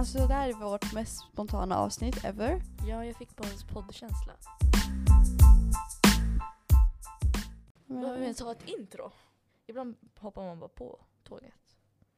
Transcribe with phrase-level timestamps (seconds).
[0.00, 2.62] Alltså det här är vårt mest spontana avsnitt ever.
[2.88, 4.32] Ja, jag fick bara en poddkänsla.
[7.86, 9.12] Behöver vi ens ha ett intro?
[9.66, 11.54] Ibland hoppar man bara på tåget.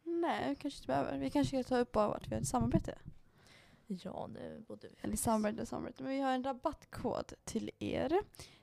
[0.03, 1.19] Nej, kanske inte behöver.
[1.19, 2.99] Vi kanske ska ta upp bara vart vi har ett samarbete.
[3.87, 4.95] Ja, det borde vi.
[5.01, 6.03] Eller samarbete samarbete.
[6.03, 8.19] Men vi har en rabattkod till er.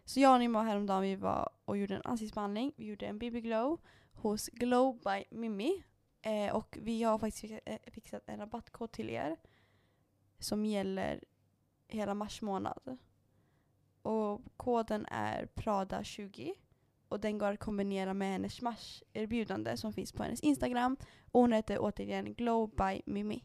[0.05, 2.73] Så jag och Nimma häromdagen vi var och gjorde en ansiktsbehandling.
[2.75, 3.79] Vi gjorde en BB glow
[4.11, 5.83] hos Glow by Mimi.
[6.21, 9.37] Eh, och vi har faktiskt fixat, eh, fixat en rabattkod till er.
[10.39, 11.23] Som gäller
[11.87, 12.97] hela mars månad.
[14.01, 16.53] Och koden är Prada20.
[17.09, 20.97] Och den går att kombinera med hennes mars-erbjudande som finns på hennes Instagram.
[21.31, 23.43] Och hon heter återigen Glow by Mimi.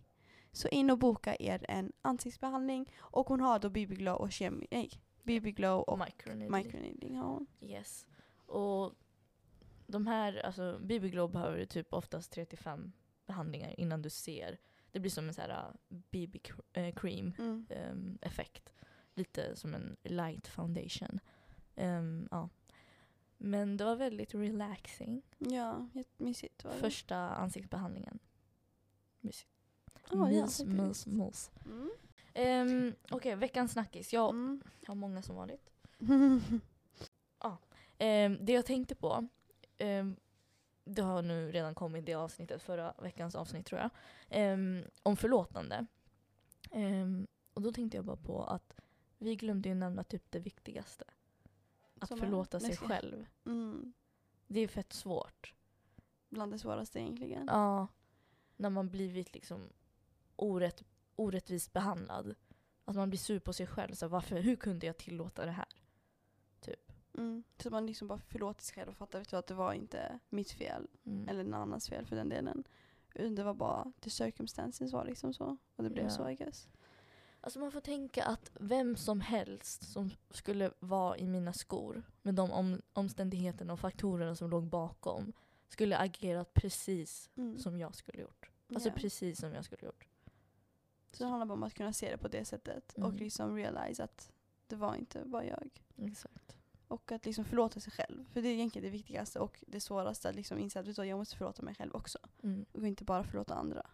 [0.53, 2.93] Så in och boka er en ansiktsbehandling.
[2.99, 4.67] Och hon har då BB glow och kemi...
[4.71, 4.91] Nej,
[5.23, 6.53] BB glow och Microneedling.
[6.53, 7.47] microneedling har hon.
[7.61, 8.07] Yes.
[8.47, 8.95] Och
[9.87, 12.93] de här, alltså BB Glow behöver du typ oftast 3-5
[13.27, 14.59] behandlingar innan du ser.
[14.93, 16.41] Det blir som en sån här BB
[16.73, 17.67] eh, cream Mm.
[17.71, 18.73] ehm, effekt.
[19.15, 21.21] Lite som en light foundation.
[21.77, 22.49] Ehm, ja.
[23.37, 25.23] Men det var väldigt relaxing.
[25.39, 26.79] Ja, jättemysigt var det.
[26.79, 28.19] Första ansiktsbehandlingen.
[29.21, 29.51] Mysigt.
[30.11, 30.67] Ja, ja, mys, faktiskt.
[30.67, 31.51] mys, mys.
[31.67, 31.91] Mm.
[32.89, 34.13] Um, Okej, veckans snackis.
[34.13, 34.61] Jag Mm.
[34.87, 35.71] har många som vanligt.
[37.99, 39.29] Ehm, det jag tänkte på,
[39.79, 40.17] ehm,
[40.85, 43.91] det har nu redan kommit det avsnittet, förra veckans avsnitt tror jag,
[44.29, 45.87] ehm, om förlåtande.
[46.71, 48.75] Ehm, och då tänkte jag bara på att
[49.19, 51.05] vi glömde ju nämna typ det viktigaste.
[52.01, 53.27] Att Som förlåta sig själv.
[53.47, 53.93] Mm.
[54.47, 55.55] Det är fett svårt.
[56.29, 57.47] Bland det svåraste egentligen.
[57.47, 57.89] Ja.
[58.57, 59.69] När man blivit liksom
[60.37, 60.83] orätt,
[61.17, 62.35] orättvist behandlad.
[62.85, 63.95] Att man blir sur på sig själv.
[63.95, 65.69] Så varför, hur kunde jag tillåta det här?
[67.19, 67.43] Mm.
[67.63, 70.87] Så man liksom bara förlåter sig själv och fattar att det var inte mitt fel.
[71.07, 71.29] Mm.
[71.29, 72.65] Eller någon annans fel för den delen.
[73.15, 75.57] Det var bara, the circumstances var liksom så.
[75.77, 76.11] Och det blev Ja.
[76.11, 76.69] så I guess.
[77.41, 82.35] Alltså man får tänka att vem som helst som skulle vara i mina skor med
[82.35, 85.33] de om, omständigheterna och faktorerna som låg bakom
[85.69, 87.59] skulle agerat precis Mm.
[87.59, 88.51] som jag skulle gjort.
[88.75, 88.95] Alltså Ja.
[88.97, 90.09] precis som jag skulle gjort.
[91.13, 92.93] Så det handlar bara om att kunna se det på det sättet.
[92.93, 93.17] Och Mm.
[93.17, 94.33] liksom realize att
[94.67, 95.83] det var inte bara jag.
[95.97, 96.57] Exakt.
[96.95, 98.25] Och att liksom förlåta sig själv.
[98.33, 100.29] För det är egentligen det viktigaste och det svåraste.
[100.29, 102.19] Att liksom inse att jag måste förlåta mig själv också.
[102.43, 102.65] Mm.
[102.73, 103.87] Och inte bara förlåta andra.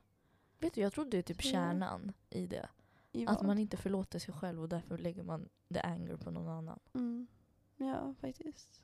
[0.59, 2.69] Vet du, jag tror det är typ kärnan i det.
[3.13, 6.49] I Att man inte förlåter sig själv och därför lägger man the anger på någon
[6.49, 6.79] annan.
[6.95, 7.27] Mm.
[7.77, 8.83] Ja, faktiskt.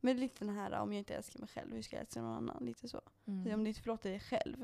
[0.00, 2.36] Men lite den här, om jag inte älskar mig själv, hur ska jag älska någon
[2.36, 2.64] annan?
[2.64, 3.00] Lite så.
[3.26, 3.44] Mm.
[3.44, 4.60] Så om du inte förlåter dig själv,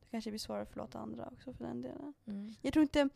[0.00, 2.14] då kanske det blir svårare att förlåta andra också för den delen.
[2.26, 2.54] Mm.
[2.62, 3.08] Jag tror inte,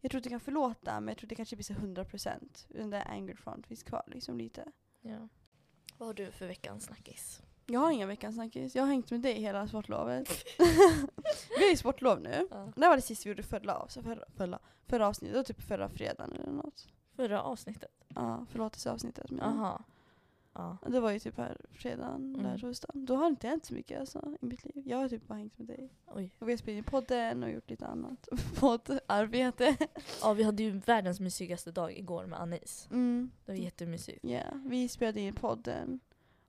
[0.00, 2.66] jag tror att du kan förlåta, men jag tror det kanske blir så 100%.
[2.68, 4.72] Den där anger front finns kvar liksom lite.
[5.06, 5.28] Ja.
[5.98, 7.42] Vad har du för veckans snackis?
[7.66, 8.74] Jag har inga veckans snackis.
[8.74, 10.28] Jag har hängt med dig hela sportlovet.
[11.58, 12.48] vi är i sportlov nu.
[12.50, 12.72] Ja.
[12.76, 15.44] Det var det sista vi gjorde förra, av- så förra, förra, förra avsnittet, det var
[15.44, 16.86] typ förra fredagen eller något.
[17.16, 17.90] Förra avsnittet?
[18.08, 19.30] Ja, förlåtelseavsnittet.
[19.30, 19.82] menar
[20.54, 20.76] jag.
[20.82, 20.88] Ja.
[20.88, 22.58] Det var ju typ här fredagen Mm.
[22.58, 23.04] torsdagen.
[23.06, 24.82] Då har inte hänt så mycket alltså, i mitt liv.
[24.88, 25.90] Jag har typ bara hängt med dig.
[26.06, 26.30] Oj.
[26.38, 28.28] Och vi har spelat in podden och gjort lite annat.
[28.58, 29.76] Poddarbete.
[30.22, 32.88] Ja, vi hade ju världens mysigaste dag igår med Anis.
[32.90, 33.30] Mm.
[33.44, 34.24] Det var jättemysigt.
[34.24, 36.00] Ja, vi spelade in podden.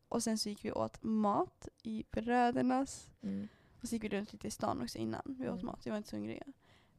[0.08, 3.10] Och sen så gick vi åt mat i Brödernas.
[3.22, 3.48] Mm.
[3.82, 5.66] Och så gick vi runt lite i stan också innan vi åt Mm.
[5.66, 5.80] mat.
[5.86, 6.44] Vi var inte så hungriga.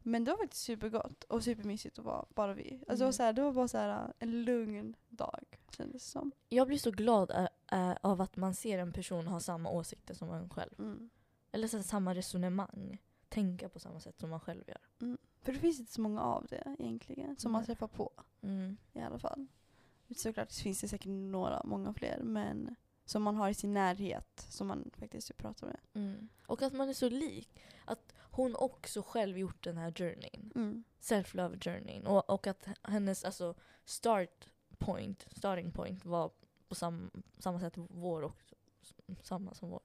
[0.09, 2.73] Men det var faktiskt supergott och supermysigt att vara bara vi.
[2.73, 3.13] Alltså det, var Mm.
[3.13, 5.45] så här, det var bara så här, en lugn dag
[5.77, 6.33] kändes det som.
[6.49, 10.15] Jag blir så glad ä- ä- av att man ser en person ha samma åsikter
[10.15, 10.75] som en själv.
[10.79, 11.11] Mm.
[11.53, 13.03] Eller så här, samma resonemang.
[13.29, 15.17] Tänka på samma sätt som man själv gör.
[15.43, 18.11] För det finns inte så många av det egentligen som man träffar på.
[18.43, 18.77] Mm.
[18.93, 19.47] i alla fall.
[20.17, 24.67] Såklart finns det säkert några, många fler, men som man har i sin närhet som
[24.67, 25.77] man faktiskt pratar med.
[25.95, 26.29] Mm.
[26.47, 27.61] Och att man är så lik.
[27.85, 30.53] Att hon också själv gjort den här journeyn.
[30.55, 30.85] Mm.
[31.01, 32.07] Self-love journeyn.
[32.07, 36.31] Och, och att hennes alltså, start point, starting point var
[36.69, 38.37] på sam, samma sätt vår och
[39.23, 39.83] samma som vår.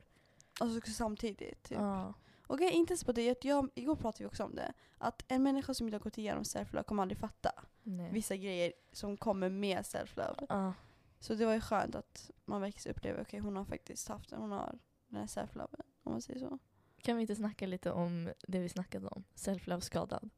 [0.59, 1.63] Alltså samtidigt.
[1.63, 1.77] Typ.
[1.77, 2.13] Ja.
[2.47, 4.73] Och är inte ens på det, jag, jag, igår pratade vi också om det.
[4.97, 7.51] Att en människa som inte har gått igenom self-love kommer aldrig fatta
[7.83, 8.11] Nej.
[8.11, 10.45] vissa grejer som kommer med self-love.
[10.49, 10.73] Ja.
[11.21, 14.41] Så det var ju skönt att man verkligen upplever, okej hon har faktiskt haft den,
[14.41, 15.81] hon har den här self-loven.
[16.03, 16.59] Om man säger så.
[17.01, 19.23] Kan vi inte snacka lite om det vi snackade om?
[19.35, 20.29] Self-love-skadad.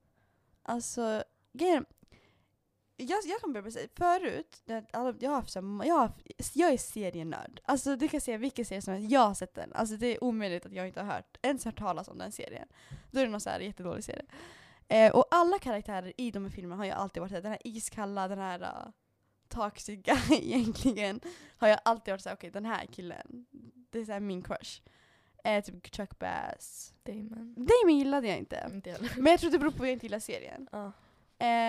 [0.64, 1.86] Alltså, grejen
[2.98, 6.12] jag, jag kan börja med att säga, förut, det, alla, jag, har haft, jag, har,
[6.54, 7.60] jag är serienörd.
[7.64, 9.74] Alltså du kan säga vilken serie som helst, jag har sett den.
[9.74, 12.68] Alltså det är omöjligt att jag inte har hört, ens hört talas om den serien.
[13.12, 14.26] Då är det någon så här jättedålig serie.
[14.88, 18.28] Eh, och alla karaktärer i de här filmerna har jag alltid varit den här iskalla,
[18.28, 18.92] den här uh,
[19.54, 21.20] toxic guy egentligen,
[21.58, 23.46] har jag alltid varit såhär, okej den här killen,
[23.90, 24.82] det är så här min crush.
[25.44, 26.94] Eh, typ Chuck Bass.
[27.04, 27.56] Damon.
[27.56, 28.70] Damon gillade jag inte.
[28.74, 28.98] Inte.
[29.18, 30.68] Men jag tror det beror på att jag inte gillar serien.
[30.72, 30.92] Ja.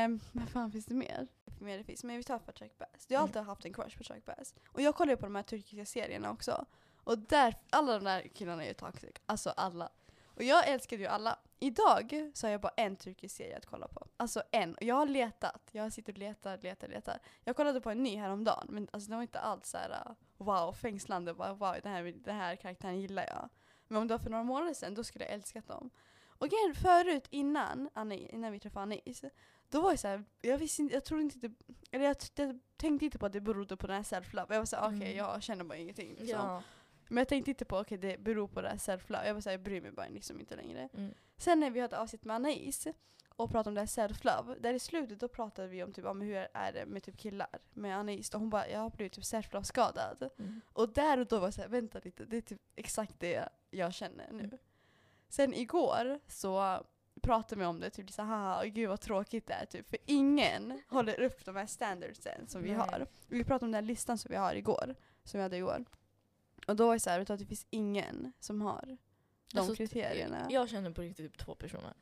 [0.05, 1.29] Um, vad fan finns det mer?
[1.61, 2.05] mer det finns.
[2.05, 3.07] Men vi tar för Chuck Bass.
[3.09, 3.31] Jag har Mm.
[3.39, 4.55] alltid haft en crush på Chuck Bass.
[4.69, 6.65] Och jag kollar ju på de här turkiska serierna också.
[7.05, 9.11] Och där, alla de där killarna är ju toxic.
[9.27, 9.89] Alltså alla.
[10.25, 11.39] Och jag älskade ju alla.
[11.59, 14.07] Idag så har jag bara en turkisk serie att kolla på.
[14.17, 14.75] Alltså en.
[14.75, 15.69] Och jag har letat.
[15.73, 17.21] Jag har suttit och letat, letat, letat.
[17.45, 18.67] Jag kollade på en ny häromdagen.
[18.71, 21.35] Men alltså den var inte alls så här uh, wow, fängslande.
[21.35, 23.49] Bara, wow, den här, den här karaktären gillar jag.
[23.89, 25.91] Men om det var för några månader sedan, då skulle jag älskat dem.
[26.39, 29.25] Och grejen förut, innan, Anna, innan vi träffade Anais,
[29.69, 31.53] då var jag såhär, jag visste inte, jag trodde inte det,
[31.91, 34.47] eller jag, jag tänkte inte på att det berodde på den här self-love.
[34.49, 35.17] Jag var såhär, okej Mm.
[35.17, 36.09] jag känner bara ingenting.
[36.11, 36.29] Liksom.
[36.29, 36.63] Ja.
[37.09, 39.27] Men jag tänkte inte på, okej det beror på det här self-love.
[39.27, 40.89] Jag var såhär, jag bryr mig bara liksom inte längre.
[40.95, 41.15] Mm.
[41.37, 42.87] Sen när vi hade avsnitt med Anais
[43.37, 46.21] och pratade om det här self-love, där i slutet då pratade vi om typ, om
[46.21, 48.31] hur är det med typ killar med Anais.
[48.31, 50.31] Och hon bara, jag har blivit typ self-love skadad.
[50.39, 50.61] Mm.
[50.73, 53.95] Och där och då var jag såhär, vänta lite, det är typ exakt det jag
[53.95, 54.45] känner nu.
[54.45, 54.59] Mm.
[55.29, 56.85] Sen igår så
[57.23, 59.89] pratade vi om det, typ såhär, haha, gud vad tråkigt det är typ.
[59.91, 62.79] För ingen håller upp de här standardsen som vi Nej.
[62.79, 63.07] har.
[63.29, 64.95] Vi pratade om den här listan som vi har igår,
[65.25, 65.85] som vi hade igår.
[66.67, 68.99] Och då var det vet du, att det finns ingen som har
[69.55, 70.47] de Alltså, kriterierna.
[70.51, 71.93] Jag känner på riktigt typ två personer.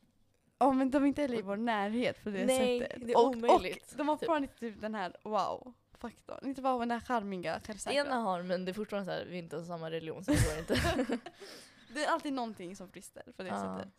[0.59, 3.07] Ja men de är inte heller i vår närhet på det Nej, sättet.
[3.07, 4.21] det är och, omöjligt, och de har typ.
[4.21, 6.49] fortfarande inte typ den här wow-faktorn.
[6.49, 8.01] Inte bara den här charmiga, självsäkra.
[8.01, 10.45] ena har men det är fortfarande så här, vi är inte samma religion så det
[10.51, 11.19] går inte.
[11.95, 13.79] Det är alltid någonting som brister på det Ja.
[13.79, 13.95] sättet.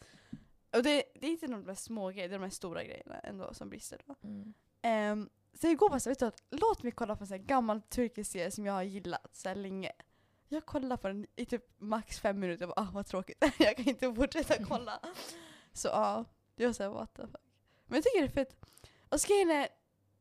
[0.78, 3.20] Och det, det är inte de där små grejerna, det är de här stora grejerna
[3.20, 4.16] ändå som brister då.
[4.24, 4.54] Mm.
[5.20, 7.46] Um, så igår bara så vet du att, låt mig kolla på en sån här
[7.46, 9.92] gammal turkisk serie som jag har gillat så länge.
[10.50, 13.75] Jag kollade på den i typ max fem minuter och bara ah vad tråkigt, jag
[13.78, 15.00] kan inte fortsätta kolla.
[15.74, 16.25] så ja,
[16.56, 17.42] jag var såhär what the fuck.
[17.86, 18.56] Men jag tycker det är fett.
[19.10, 19.68] Och så grejen är,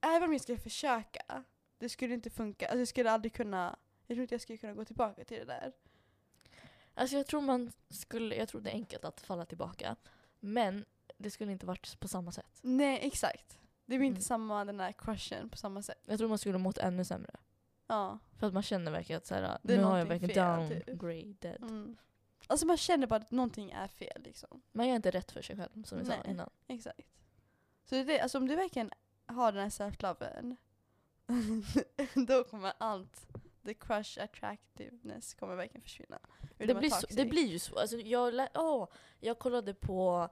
[0.01, 1.45] även om jag skulle försöka,
[1.79, 2.67] det skulle inte funka.
[2.67, 5.45] Alltså jag skulle aldrig kunna, jag tror inte jag skulle kunna gå tillbaka till det
[5.45, 5.73] där.
[6.95, 9.97] Alltså jag tror man skulle, jag tror det är enkelt att falla tillbaka.
[10.41, 10.85] Men
[11.19, 12.59] det skulle inte varit på samma sätt.
[12.63, 13.59] Nej exakt.
[13.87, 14.23] Det blir inte Mm.
[14.23, 15.99] samma den där crushen på samma sätt.
[16.07, 17.31] Jag tror man skulle mått ännu sämre.
[17.93, 18.19] Ja.
[18.39, 20.69] För att man känner verkligen att så här, Det är nu har jag någonting verkligen
[20.69, 20.87] fel, typ.
[21.01, 21.63] downgraded.
[21.63, 21.97] Mm.
[22.47, 24.63] Alltså man känner bara att någonting är fel liksom.
[24.73, 26.31] Man gör inte rätt för sig själv som vi sa Nej.
[26.31, 26.51] innan.
[26.69, 27.09] Exakt.
[27.85, 28.91] Så det, alltså om du verkligen
[29.27, 30.57] har den här self-loven,
[32.27, 33.27] då kommer allt,
[33.65, 36.19] the crush attractiveness kommer verkligen försvinna.
[36.59, 37.17] Det de blir, så, toxic.
[37.17, 37.79] det blir ju så.
[37.79, 38.89] Alltså jag, lä- åh,
[39.21, 40.29] jag kollade på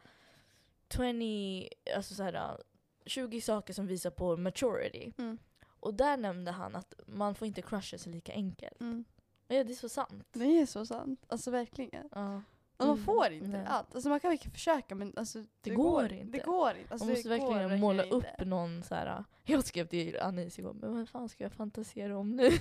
[0.88, 2.62] 20, alltså så här,
[3.06, 5.12] 20 saker som visar på maturity.
[5.18, 5.38] Mm.
[5.80, 8.80] Och där nämnde han att man får inte crusha sig lika enkelt.
[8.80, 9.04] Mm.
[9.48, 10.26] Ja, det är så sant.
[10.32, 11.24] Det är så sant.
[11.28, 12.08] Alltså verkligen.
[12.12, 12.42] Ja.
[12.76, 13.66] Och man Mm, får inte nej.
[13.66, 13.94] allt.
[13.94, 16.38] Alltså man kan verkligen försöka men alltså, det, går inte.
[16.38, 16.92] Det går inte.
[16.92, 18.16] Alltså, Man måste det går verkligen måla inte.
[18.16, 19.24] upp någon så här.
[19.44, 22.50] Jag skrev till Anis igår, men vad fan ska jag fantisera om nu?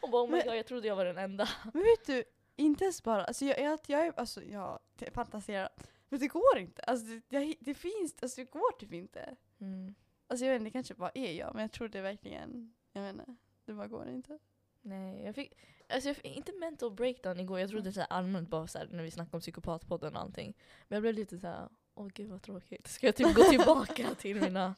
[0.00, 1.48] Hon bara oh my god, jag trodde jag var den enda.
[1.74, 2.24] Men vet du,
[2.56, 4.78] inte ens bara, alltså jag, jag, jag, alltså jag
[5.12, 5.68] fantiserar,
[6.08, 6.82] men det går inte.
[6.82, 9.36] Alltså det, jag, det finns, alltså det går typ inte.
[9.60, 9.94] Mm.
[10.26, 13.36] Alltså jag vet inte, kanske bara är jag, men jag tror det verkligen, jag inte,
[13.64, 14.38] det bara går inte.
[14.80, 15.52] Nej, jag fick,
[15.88, 17.60] alltså jag fick inte mental breakdown igår.
[17.60, 20.54] Jag trodde så här allmänt bara så här, när vi snackade om psykopatpodden och allting.
[20.88, 22.86] Men jag blev lite så här, åh gud vad tråkigt.
[22.86, 24.74] Ska jag typ gå tillbaka till mina...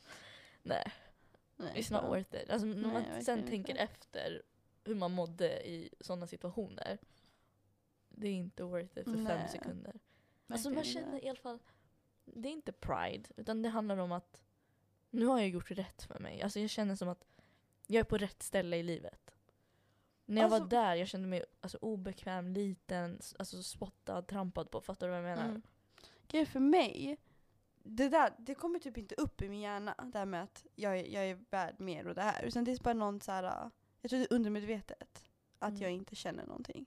[0.62, 0.92] Nej,
[1.56, 2.50] Nej, it's not worth it.
[2.50, 3.50] Alltså när Nej, man verkligen sen inte.
[3.50, 4.42] tänker efter
[4.84, 6.98] hur man mådde i sådana situationer.
[8.08, 10.00] Det är inte worth it för fem Nej, sekunder.
[10.46, 11.58] Alltså man känner i alla fall,
[12.24, 14.42] det är inte pride, utan det handlar om att
[15.10, 16.42] nu har jag gjort rätt för mig.
[16.42, 17.24] Alltså jag känner som att
[17.86, 19.34] jag är på rätt ställe i livet.
[20.26, 24.80] När jag var Alltså- där, jag kände mig alltså, obekväm, liten, alltså spottad, trampad på.
[24.80, 25.60] Fattar du vad jag menar?
[26.32, 26.46] Mm.
[26.46, 27.18] För mig,
[27.82, 30.98] det där, det kommer typ inte upp i min hjärna, det här med att jag,
[30.98, 32.42] är- jag är värd mer och det här.
[32.42, 35.24] Utan det är bara någon så här, jag tror det är undermedvetet,
[35.58, 35.82] att Mm.
[35.82, 36.86] jag inte känner någonting.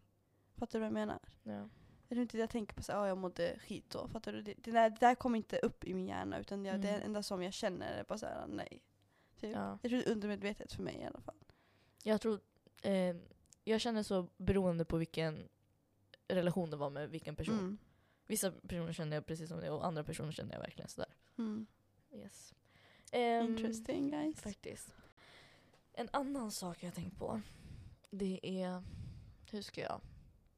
[0.55, 1.19] Fattar du vad jag menar?
[1.43, 1.69] Ja.
[2.11, 4.07] Jag tror inte jag tänker på så här, "Åh, jag mådde skit då.
[4.07, 4.41] Fattar du?
[4.41, 7.01] Det, det, där, det där kommer inte upp i min hjärna utan jag, det Mm.
[7.05, 8.83] enda som jag känner är bara så här, nej.
[9.39, 9.55] Typ.
[9.55, 9.79] Ja.
[9.81, 11.35] Jag tror det är undermedvetet för mig i alla fall.
[12.03, 12.39] Jag tror,
[12.81, 13.15] eh,
[13.63, 15.49] jag känner så beroende på vilken
[16.27, 17.59] relation det var med vilken person.
[17.59, 17.77] Mm.
[18.27, 21.13] Vissa personer kände jag precis som det och andra personer kände jag verkligen sådär.
[21.37, 21.65] Mm.
[22.13, 22.53] Yes.
[23.11, 24.41] Ehm, Interesting guys.
[24.41, 24.93] Faktiskt.
[25.93, 27.41] En annan sak jag tänkt på.
[28.09, 28.83] Det är...
[29.51, 30.01] Hur ska jag...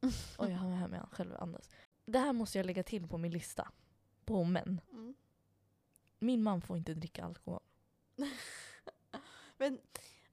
[0.38, 1.70] Oj, jag har med mig själv andas.
[2.06, 3.70] Det här måste jag lägga till på min lista.
[4.24, 4.80] På män.
[4.92, 5.14] Mm.
[6.18, 7.60] Min man får inte dricka alkohol.
[9.56, 9.78] Men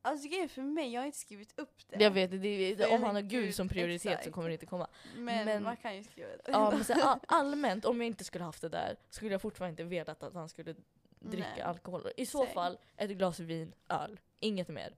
[0.01, 2.03] alltså grejen för mig, jag har inte skrivit upp det.
[2.03, 4.31] Jag vet, det, det, om han har gud, som prioritet så exakt.
[4.31, 4.87] kommer det inte komma.
[5.15, 6.41] Men, men- man kan ju skriva det.
[6.47, 9.71] Ja, men så, all, allmänt, om jag inte skulle haft det där, skulle jag fortfarande
[9.71, 10.75] inte velat att han skulle
[11.19, 11.61] dricka Nej.
[11.61, 12.07] alkohol.
[12.17, 12.53] I så Same.
[12.53, 14.19] fall, ett glas vin, öl.
[14.39, 14.95] Inget mer.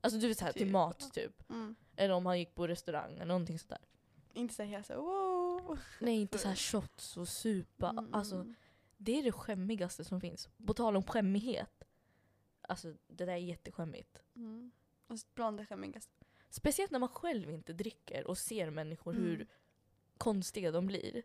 [0.00, 0.72] Alltså du vet såhär, till Typ.
[0.72, 1.50] mat typ.
[1.50, 1.74] Mm.
[1.96, 3.78] Eller om han gick på restaurang eller någonting sådär.
[4.36, 5.78] Inte så här så wow.
[6.00, 7.90] Nej inte så här shots och supa.
[7.90, 8.46] Mm, Alltså
[8.96, 10.48] det är det skämmigaste som finns.
[10.66, 11.84] På tal om skämmighet.
[12.68, 14.18] Alltså det där är jätteskämmigt.
[14.34, 14.72] Mm.
[15.06, 16.12] Och bland det skämmigaste.
[16.50, 19.46] Speciellt när man själv inte dricker och ser människor hur Mm.
[20.18, 21.22] konstiga de blir.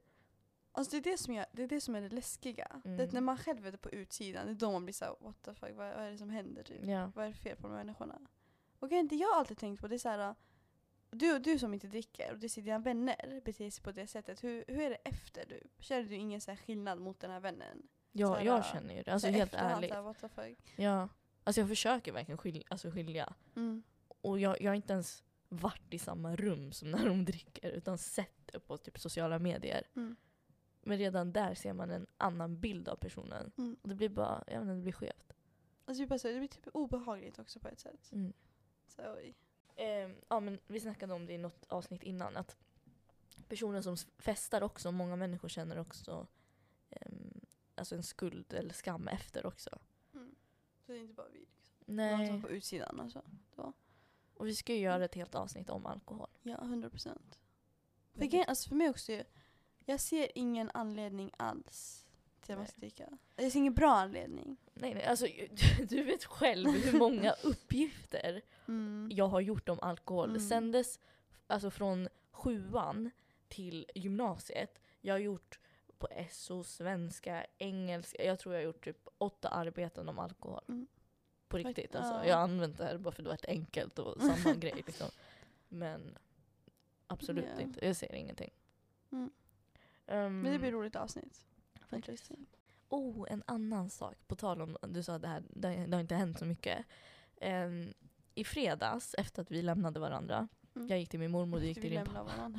[0.71, 2.81] Alltså det är det som, jag, det, är, det som är det läskiga.
[2.85, 2.97] Mm.
[2.97, 5.41] Det är när man själv är på utsidan, det är då man blir såhär what
[5.41, 6.83] the fuck, vad, vad är det som händer typ?
[7.15, 8.19] Vad är det fel på de människorna?
[8.79, 10.35] Och inte jag alltid tänkt på, det är såhär
[11.11, 14.43] du, du som inte dricker och du ser dina vänner bete sig på det sättet,
[14.43, 15.61] hur, hur är det efter du?
[15.79, 17.87] Känner du ingen så skillnad mot den här vännen?
[18.11, 19.11] Ja, här, jag känner ju det.
[19.11, 19.91] Alltså helt ärligt.
[19.91, 20.55] Här?
[20.75, 21.09] Ja.
[21.43, 22.63] Alltså jag försöker verkligen skilja.
[22.69, 23.33] Alltså skilja.
[23.55, 23.83] Mm.
[24.07, 27.97] Och jag, jag har inte ens varit i samma rum som när de dricker utan
[27.97, 29.87] sett det på typ sociala medier.
[29.95, 30.15] Mm.
[30.81, 33.51] Men redan där ser man en annan bild av personen.
[33.57, 33.77] Mm.
[33.81, 35.33] Och det blir bara, jag vet inte, det blir skevt.
[35.85, 38.11] Alltså det blir, typ obehagligt också på ett sätt.
[38.11, 38.33] Mm.
[38.87, 39.35] Så, oj.
[39.75, 42.57] Ehm, ja men vi snackade om det i något avsnitt innan att
[43.47, 46.27] personer som festar också, många människor känner också
[46.89, 47.41] ehm,
[47.75, 49.79] alltså en skuld eller skam efter också.
[50.13, 50.35] Mm.
[50.85, 51.95] Så det är inte bara vi liksom.
[51.95, 52.37] Någon som Nej.
[52.37, 53.21] är på utsidan alltså.
[54.41, 56.29] Och vi ska ju göra ett helt avsnitt om alkohol.
[56.41, 57.39] Ja, 100 procent.
[58.47, 59.23] Alltså för mig också,
[59.85, 62.07] jag ser ingen anledning alls
[62.41, 63.17] till att man ska dricka.
[63.35, 64.57] Jag ser ingen bra anledning.
[64.81, 65.27] Nej, nej, alltså
[65.89, 69.09] du vet själv hur många uppgifter Mm.
[69.13, 70.29] jag har gjort om alkohol.
[70.29, 70.39] Mm.
[70.41, 70.99] Sen dess,
[71.47, 73.11] alltså från sjuan
[73.47, 75.59] till gymnasiet, jag har gjort
[75.97, 80.61] på SO, svenska, engelska, jag tror jag har gjort typ åtta arbeten om alkohol.
[80.67, 80.87] Mm.
[81.47, 82.27] På riktigt alltså.
[82.29, 85.07] Jag har använt det här bara för att det varit enkelt och samma grej liksom.
[85.69, 86.17] Men
[87.07, 87.61] absolut Ja.
[87.61, 88.51] inte, jag ser ingenting.
[89.11, 89.31] Mm.
[90.07, 91.45] Ehm, Men det blir roligt avsnitt.
[91.89, 92.31] faktiskt.
[92.91, 94.15] Oh, en annan sak.
[94.27, 96.85] På tal om, du sa det här, det, det har inte hänt så mycket.
[97.41, 97.93] Ehm,
[98.35, 100.87] I fredags, efter att vi lämnade varandra, Mm.
[100.87, 102.51] jag gick till min mormor och du gick till din pappa.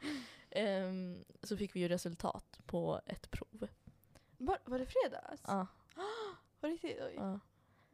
[0.50, 3.68] Ehm, så fick vi ju resultat på ett prov.
[4.38, 5.42] Var, var det fredags?
[5.46, 5.66] Ja.
[6.60, 6.98] Var det riktigt?
[7.02, 7.14] Oj.
[7.16, 7.40] ja.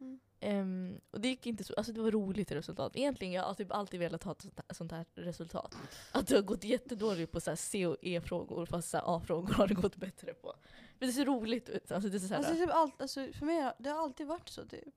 [0.01, 0.19] Mm.
[0.39, 2.95] Ehm, och det gick inte så, alltså det var roligt resultat.
[2.95, 5.75] Egentligen jag har typ alltid velat ha ett sånt här, sånt här resultat.
[6.11, 9.73] Att det har gått jättedåligt på så C och E-frågor fast så A-frågor har det
[9.73, 10.53] gått bättre på.
[10.99, 11.91] Men det ser roligt ut.
[11.91, 14.27] Alltså det är så här, Alltså, typ allt, alltså, för mig har det har alltid
[14.27, 14.95] varit så typ.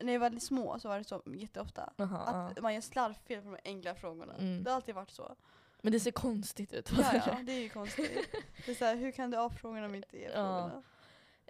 [0.00, 1.92] När jag var lite små så var det så jätteofta.
[1.98, 2.62] aha, Att ja.
[2.62, 4.34] man gör slarvfel på de enkla frågorna.
[4.34, 4.64] Mm.
[4.64, 5.36] Det har alltid varit så.
[5.82, 6.90] Men det ser konstigt ut.
[6.98, 8.28] Ja, ja, det är ju konstigt.
[8.66, 10.82] Det är så här, hur kan du A-frågorna om inte E-frågorna?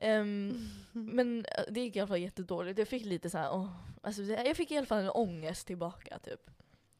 [0.00, 2.78] Ehm, men eh, det gick i alla fall jättedåligt.
[2.78, 6.18] Jag fick lite så här, åh, alltså jag fick i alla fall en ångest tillbaka
[6.18, 6.50] typ.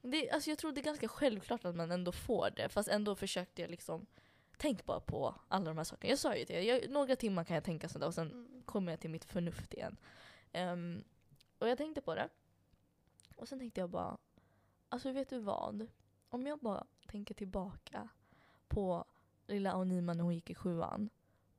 [0.02, 3.14] Det, alltså jag tror det är ganska självklart att man ändå får det, fast ändå
[3.14, 4.06] försökte jag liksom
[4.62, 6.10] Tänk bara på alla de här sakerna.
[6.10, 8.62] Jag sa ju till er, jag, några timmar kan jag tänka sådär och sen Mm.
[8.64, 9.96] kommer jag till mitt förnuft igen.
[10.52, 11.04] Ehm,
[11.58, 12.28] och jag tänkte på det.
[13.36, 14.18] Och sen tänkte jag bara,
[14.88, 15.86] alltså vet du vad?
[16.28, 18.08] Om jag bara tänker tillbaka
[18.68, 19.04] på
[19.46, 21.10] lilla Aonima när hon gick i sjuan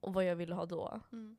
[0.02, 1.02] och vad jag ville ha då.
[1.12, 1.38] Mm.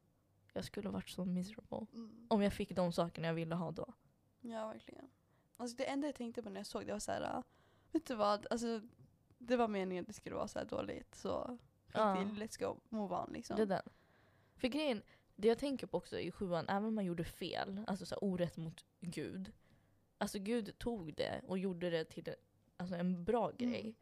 [0.53, 1.87] Jag skulle varit så miserable.
[1.95, 2.27] Mm.
[2.31, 3.93] Om jag fick de sakerna jag ville ha då.
[4.41, 5.11] Ja, verkligen.
[5.57, 7.43] Alltså det enda jag tänkte på när jag såg det var så här, äh,
[7.93, 8.81] vet du vad, alltså
[9.39, 11.59] det var meningen att det skulle vara så här dåligt så
[11.93, 12.15] Ja.
[12.17, 13.57] let's go, move on liksom.
[13.57, 13.83] Det är den.
[14.57, 15.03] För grejen,
[15.37, 18.25] det jag tänker på också i sjuan, även om man gjorde fel, alltså så här
[18.25, 19.53] orätt mot Gud.
[20.19, 22.35] Alltså Gud tog det och gjorde det till en-
[22.77, 23.81] alltså en bra grej.
[23.81, 23.95] Mm.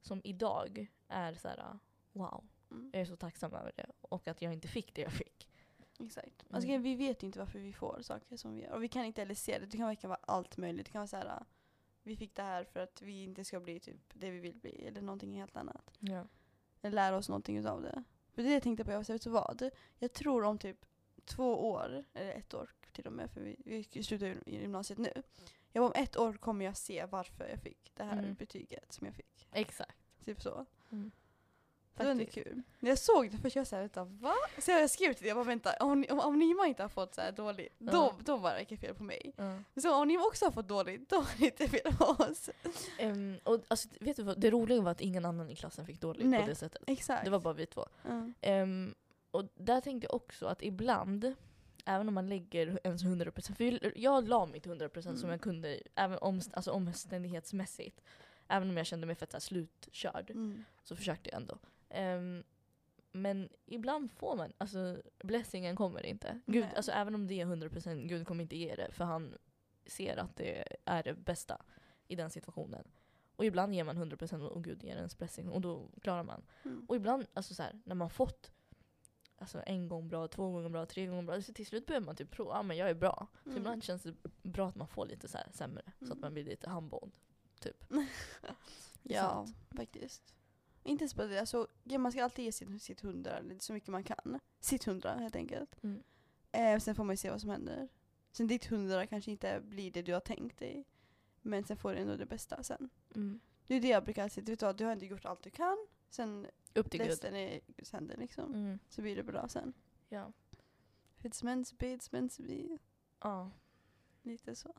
[0.00, 1.78] Som idag är så här:
[2.12, 2.90] wow, Mm.
[2.92, 3.86] jag är så tacksam över det.
[4.00, 5.48] Och att jag inte fick det jag fick.
[5.98, 6.42] Exakt.
[6.42, 6.54] Mm.
[6.54, 8.72] Alltså, vi vet ju inte varför vi får saker som vi gör.
[8.72, 9.66] Och vi kan inte heller se det.
[9.66, 10.86] Det kan verkligen vara allt möjligt.
[10.86, 11.42] Det kan vara så här, äh,
[12.02, 14.86] vi fick det här för att vi inte ska bli typ det vi vill bli.
[14.86, 15.90] Eller någonting helt annat.
[15.98, 16.26] Ja.
[16.82, 18.04] Eller lära oss någonting utav det.
[18.32, 19.70] För det jag tänkte på, jag vet du vad?
[19.98, 20.86] Jag tror om typ
[21.24, 25.22] två år, eller ett år till och med, för vi, vi slutar gymnasiet nu.
[25.72, 28.34] Jag om ett år kommer jag se varför jag fick det här Mm.
[28.34, 29.48] betyget som jag fick.
[29.52, 29.96] Exakt.
[30.24, 30.66] Typ så.
[30.90, 31.10] Mm.
[31.96, 32.46] Det var ändå Faktiskt.
[32.46, 32.62] kul.
[32.78, 34.34] När jag såg det först, jag såhär, vänta va?
[34.58, 37.14] Så jag skrev till det, jag bara vänta, om, om, om Nima inte har fått
[37.14, 37.92] så här dåligt, Ja.
[37.92, 39.32] då, då var det fel på mig.
[39.36, 39.58] Ja.
[39.74, 42.50] Men så om Nima också har fått dåligt, då är det inte fel på oss.
[42.98, 46.00] Ehm, och alltså, vet du vad, det roliga var att ingen annan i klassen fick
[46.00, 46.40] dåligt Nej.
[46.40, 46.82] på det sättet.
[46.86, 47.24] Exakt.
[47.24, 47.86] Det var bara vi två.
[48.08, 48.30] Ja.
[48.40, 48.94] Ehm,
[49.30, 51.34] och där tänkte jag också att ibland,
[51.84, 55.30] även om man lägger ens 100%, för jag la mitt 100% som Mm.
[55.30, 58.00] jag kunde, även om, alltså omständighetsmässigt.
[58.48, 60.64] Även om jag kände mig fett slutkörd, Mm.
[60.82, 61.58] så försökte jag ändå.
[61.90, 62.42] Ehm,
[63.12, 66.40] men ibland får man, alltså blessingen kommer inte.
[66.46, 66.72] Gud, Nej.
[66.76, 69.34] alltså, även om det är 100%, Gud kommer inte ge det, för han
[69.86, 71.62] ser att det är det bästa
[72.08, 72.84] i den situationen.
[73.36, 76.42] Och ibland ger man 100% och Gud ger ens blessing och då klarar man.
[76.64, 76.86] Mm.
[76.88, 78.52] Och ibland, alltså så här, när man fått
[79.36, 82.16] alltså en gång bra, två gånger bra, tre gånger bra, så till slut börjar man
[82.16, 83.26] typ prova, ja men jag är bra.
[83.44, 83.58] Så Mm.
[83.58, 86.20] ibland känns det bra att man får lite så här sämre, så att Mm.
[86.20, 87.10] man blir lite humbled.
[87.60, 87.84] Typ.
[89.02, 89.56] Ja, sant.
[89.76, 90.34] faktiskt.
[90.90, 91.68] Inte ens bara det, alltså,
[91.98, 94.40] man ska alltid ge sitt, sitt hundra så mycket man kan.
[94.60, 95.82] Sitt hundra helt enkelt.
[95.82, 96.02] Mm.
[96.52, 97.88] Eh, sen får man ju se vad som händer.
[98.32, 100.84] Sen ditt hundra kanske inte blir det du har tänkt dig.
[101.42, 102.90] Men sen får du ändå det bästa sen.
[103.14, 103.40] Mm.
[103.66, 105.86] Det är det jag brukar säga, du, vet du har inte gjort allt du kan.
[106.08, 107.08] Sen Upp till Gud.
[107.08, 108.54] resten är Guds händer liksom.
[108.54, 108.78] Mm.
[108.88, 109.72] Så blir det bra sen.
[110.08, 110.32] Ja.
[111.18, 112.78] It's meant to be, it's meant to be.
[113.20, 113.50] ja.
[114.22, 114.74] Lite så.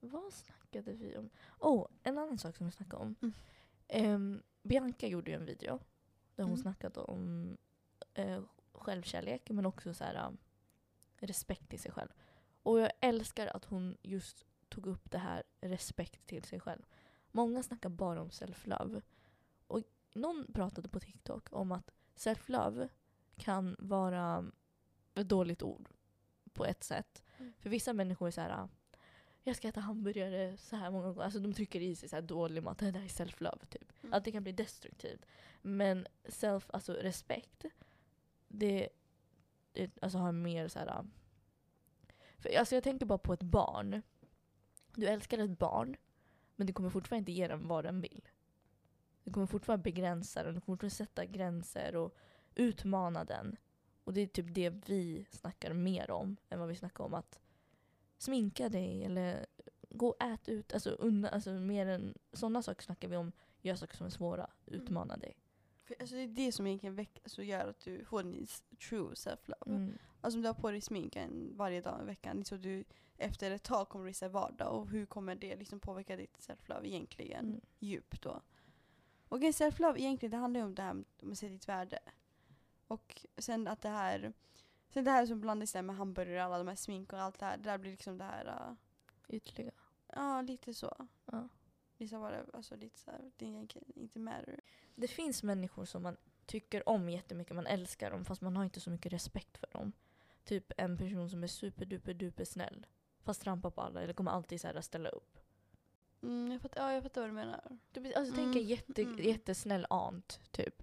[0.00, 1.30] Vad snackade vi om?
[1.58, 3.14] Oh, en annan sak som vi snackade om.
[3.22, 3.32] Mm.
[3.88, 5.78] Ehm, Bianca gjorde ju en video
[6.34, 6.62] där hon Mm.
[6.62, 7.56] snackade om
[8.14, 10.38] eh, självkärlek men också så här, um,
[11.16, 12.08] respekt till sig själv.
[12.62, 16.82] Och jag älskar att hon just tog upp det här respekt till sig själv.
[17.32, 19.02] Många snackar bara om self-love.
[19.66, 19.82] Och
[20.14, 22.88] någon pratade på TikTok om att self-love
[23.36, 24.50] kan vara
[25.14, 25.88] ett dåligt ord
[26.52, 27.22] på ett sätt.
[27.38, 27.52] Mm.
[27.58, 28.68] För vissa människor är så här
[29.44, 31.22] jag ska äta hamburgare så här många gånger.
[31.22, 32.78] Alltså de trycker i sig så här dålig mat.
[32.78, 33.92] Det där är self-love typ.
[34.02, 34.14] Mm.
[34.14, 35.26] Att det kan bli destruktivt.
[35.62, 37.64] Men self, alltså respekt,
[38.48, 38.88] det,
[39.72, 41.06] det alltså har mer så här.
[42.38, 44.02] För, alltså jag tänker bara på ett barn.
[44.94, 45.96] Du älskar ett barn,
[46.56, 48.28] men du kommer fortfarande inte ge den vad den vill.
[49.24, 52.16] Du kommer fortfarande begränsa den, du kommer fortfarande sätta gränser och
[52.54, 53.56] utmana den.
[54.04, 57.40] Och det är typ det vi snackar mer om än vad vi snackar om att
[58.22, 59.46] sminka dig eller
[59.90, 60.72] gå och ät ut.
[60.72, 63.32] Alltså, unna, alltså mer än sådana saker snackar vi om.
[63.62, 65.36] Gör saker som är svåra, utmana dig.
[65.84, 68.46] För, alltså, det är det som egentligen väck, alltså, gör att du får din
[68.88, 69.66] true self-love.
[69.66, 69.98] Mm.
[70.20, 72.84] Alltså om du har på dig smink en varje dag i veckan, så du
[73.16, 74.72] efter ett tag kommer så här vardag.
[74.72, 77.60] Och hur kommer det liksom påverka ditt self-love egentligen Mm.
[77.78, 78.42] djupt då?
[79.28, 81.98] Och self-love egentligen, det handlar ju om det här med att se ditt värde.
[82.86, 84.32] Och sen att det här,
[84.90, 87.46] sen det här som blandas där med hamburgare, alla de här smink och allt det
[87.46, 88.74] här, det där blir liksom det här, uh,
[89.28, 89.74] Ytterligare.
[90.06, 91.06] ja lite så.
[91.24, 91.48] Ja.
[91.96, 94.60] Vissa var det, alltså lite så här, det egentligen inte matter.
[94.94, 96.16] Det finns människor som man
[96.46, 99.92] tycker om jättemycket, man älskar dem fast man har inte så mycket respekt för dem.
[100.44, 102.86] Typ en person som är superduper duper snäll.
[103.22, 105.38] Fast trampar på alla eller kommer alltid så här ställa upp.
[106.22, 107.78] Mm, jag, fattar, ja, jag fattar vad du menar.
[107.92, 109.18] Du, alltså Mm, tänk en jätte, mm.
[109.18, 110.82] jättesnäll aunt typ.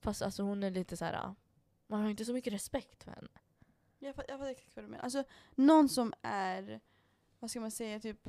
[0.00, 1.34] Fast alltså hon är lite så här.
[1.88, 3.28] Man har inte så mycket respekt för henne.
[3.98, 5.04] Jag fattar, jag fattar exakt vad du menar.
[5.04, 5.24] Alltså
[5.54, 6.80] någon som är,
[7.38, 8.28] vad ska man säga, typ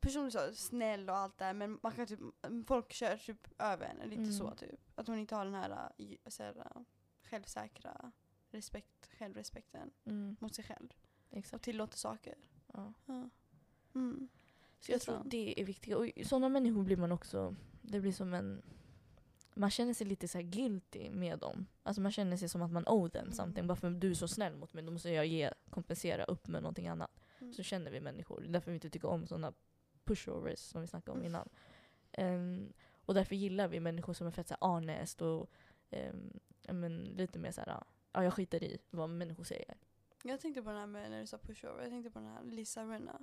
[0.00, 2.20] personen så snäll och allt det här men man kan typ,
[2.66, 4.32] folk kör typ över henne lite Mm.
[4.32, 4.80] så typ.
[4.94, 6.82] Att hon inte har den här, äh, så här äh,
[7.22, 8.12] självsäkra
[8.50, 10.88] respekt, självrespekten Mm, mot sig själv.
[11.30, 11.64] Och exakt.
[11.64, 12.34] tillåter saker.
[12.72, 12.92] Ja.
[13.06, 13.30] Ja.
[13.94, 14.28] Mm.
[14.80, 15.30] Så jag tror sant.
[15.30, 15.94] det är viktigt.
[15.94, 18.62] Och sådana människor blir man också, det blir som en,
[19.54, 21.66] man känner sig lite så här guilty med dem.
[21.82, 23.32] Alltså man känner sig som att man owe them Mm.
[23.32, 23.66] something.
[23.66, 26.48] Bara för att du är så snäll mot mig, då måste jag ge, kompensera upp
[26.48, 27.10] med någonting annat.
[27.40, 27.52] Mm.
[27.52, 28.40] Så känner vi människor.
[28.40, 29.52] Det är därför vi inte tycker om sådana
[30.04, 31.48] pushovers som vi snackade om innan.
[32.12, 32.72] Ehm,
[33.06, 35.50] och därför gillar vi människor som är fett så här honest och
[36.66, 37.82] ja, men, lite mer så här,
[38.12, 39.74] ja jag skiter i vad människor säger.
[40.24, 42.42] Jag tänkte på den här med, när du sa pushover, jag tänkte på den här
[42.42, 43.20] Lisa Rinna.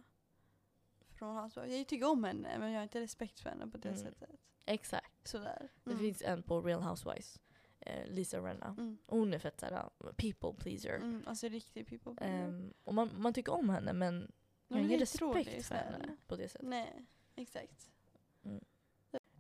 [1.17, 1.77] Från Housewives.
[1.77, 3.99] Jag tycker om henne men jag har inte respekt för henne på det Mm.
[4.01, 4.29] sättet.
[4.65, 5.27] Exakt.
[5.27, 5.69] Sådär.
[5.83, 7.39] Det finns en på Real Housewives,
[7.79, 8.65] eh, Lisa Renna.
[8.77, 8.97] Mm.
[9.05, 10.95] Hon är fett såhär people pleaser.
[10.95, 12.25] Mm, alltså riktig people.
[12.27, 14.31] Ehm, och man, man tycker om henne men
[14.67, 16.67] jag har är ingen respekt för henne på det sättet.
[16.67, 17.91] Nej, exakt.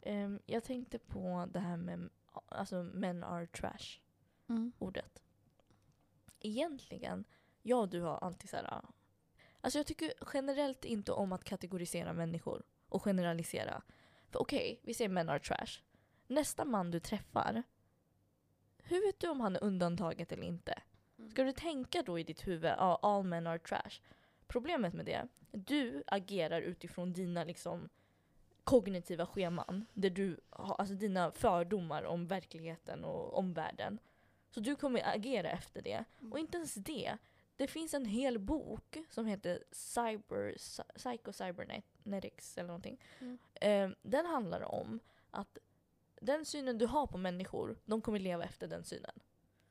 [0.01, 2.09] Ehm, jag tänkte på det här med
[2.47, 3.99] alltså men are trash
[4.49, 4.71] Mm.
[4.79, 5.23] ordet.
[6.39, 7.23] Egentligen,
[7.61, 8.81] jag och du har alltid såhär
[9.61, 13.81] Alltså jag tycker generellt inte om att kategorisera människor och generalisera.
[14.29, 15.81] För okej, vi säger men are trash.
[16.27, 17.63] Nästa man du träffar,
[18.77, 20.81] hur vet du om han är undantaget eller inte?
[21.17, 21.31] Mm.
[21.31, 24.01] Ska du tänka då i ditt huvud, ja, all men are trash.
[24.47, 27.89] Problemet med det, du agerar utifrån dina liksom
[28.63, 29.85] kognitiva scheman.
[29.93, 33.99] Där du har, alltså dina fördomar om verkligheten och omvärlden.
[34.49, 36.03] Så du kommer agera efter det.
[36.19, 36.33] Mm.
[36.33, 37.17] Och inte ens det.
[37.57, 40.55] Det finns en hel bok som heter Cyber,
[40.95, 43.01] Psycho Cybernetics eller någonting.
[43.19, 43.37] Mm.
[43.53, 44.99] Eh, den handlar om
[45.31, 45.57] att
[46.21, 49.19] den synen du har på människor, de kommer leva efter den synen.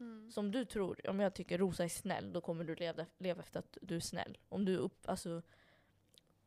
[0.00, 0.30] Mm.
[0.30, 3.58] Som du tror, om jag tycker Rosa är snäll, då kommer du leva, leva efter
[3.58, 4.38] att du är snäll.
[4.48, 5.42] Om du upp, alltså,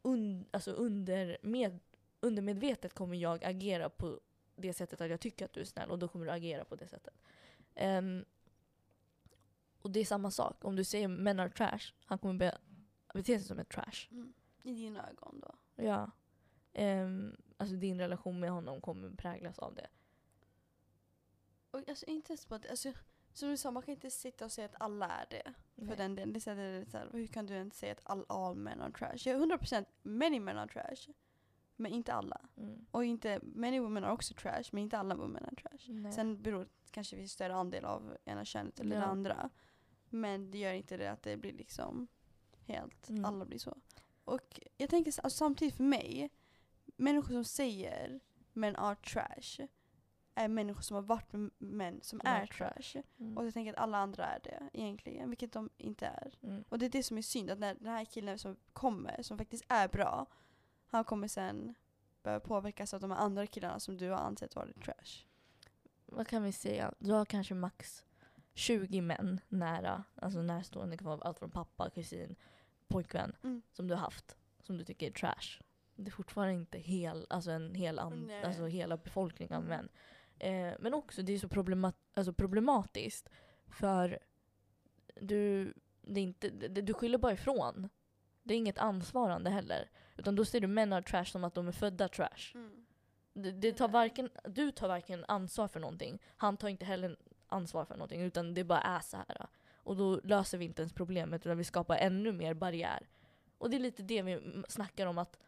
[0.02, 1.80] un, alltså under, med,
[2.20, 4.20] undermedvetet kommer jag agera på
[4.56, 6.76] det sättet att jag tycker att du är snäll och då kommer du agera på
[6.76, 7.14] det sättet.
[7.76, 8.26] Ehm,
[9.82, 10.66] och det är samma sak.
[10.66, 12.58] Om du säger män are trash, han kommer be,
[13.14, 14.08] bete sig som ett trash.
[14.12, 14.34] Mm.
[14.64, 15.56] I dina ögon då?
[15.84, 16.12] Ja.
[16.74, 19.88] Ehm, alltså din relation med honom kommer präglas av det.
[21.72, 22.94] Och alltså inte ens på att, alltså,
[23.34, 25.54] som du sa, man kan inte sitta och säga att alla är det.
[25.88, 26.34] För den delen.
[26.34, 29.18] Det är det är hur kan du ens säga att all, all men are trash?
[29.26, 31.14] Jag är 100% many men are trash.
[31.76, 32.42] Men inte alla.
[32.58, 32.86] Mm.
[32.92, 35.94] Och inte, many women are också trash, men inte alla women är trash.
[35.94, 36.12] Nej.
[36.12, 39.02] Sen beror det kanske finns större andel av ena könet eller Ja.
[39.02, 39.50] det andra.
[40.10, 42.08] Men det gör inte det att det blir liksom
[42.66, 43.26] helt, Mm.
[43.26, 43.78] alla blir så.
[44.26, 46.30] Och jag tänker så- alltså, samtidigt för mig,
[46.86, 48.20] människor som säger
[48.54, 49.68] män are trash
[50.36, 53.02] är människor som har varit med män som är är trash.
[53.20, 53.38] Mm.
[53.38, 56.34] Och jag tänker att alla andra är det egentligen, vilket de inte är.
[56.42, 56.64] Mm.
[56.70, 59.38] Och det är det som är synd, att när den här killen som kommer, som
[59.38, 60.26] faktiskt är bra,
[60.88, 61.76] han kommer sen
[62.24, 65.26] börja påverkas av de här andra killarna som du har ansett vara trash.
[66.06, 66.94] Vad kan vi säga?
[67.00, 68.06] Du har kanske max
[68.54, 72.36] 20 män nära, alltså närstående, kan vara allt från pappa, kusin,
[72.88, 73.62] pojkvän, Mm.
[73.72, 75.62] som du har haft, som du tycker är trash.
[75.96, 78.44] Det är fortfarande inte hel, alltså en hel an, Nej.
[78.44, 79.90] alltså hela befolkningen av män.
[80.40, 83.30] Eh, men också, det är så problemat, alltså problematiskt,
[83.68, 84.20] för
[85.22, 87.90] du, det är inte, det, du skyller bara ifrån.
[88.44, 89.90] Det är inget ansvarande heller.
[90.18, 92.52] Utan då ser du män are trash som att de är födda trash.
[92.54, 92.86] Mm.
[93.34, 97.18] Det, det tar varken, du tar varken ansvar för någonting, han tar inte heller
[97.50, 99.48] ansvar för någonting, utan det bara är så här.
[99.74, 103.10] Och då löser vi inte ens problemet, utan vi skapar ännu mer barriär.
[103.58, 105.40] Och det är lite det vi snackar om att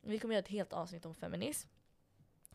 [0.00, 1.68] vi kommer göra ett helt avsnitt om feminism.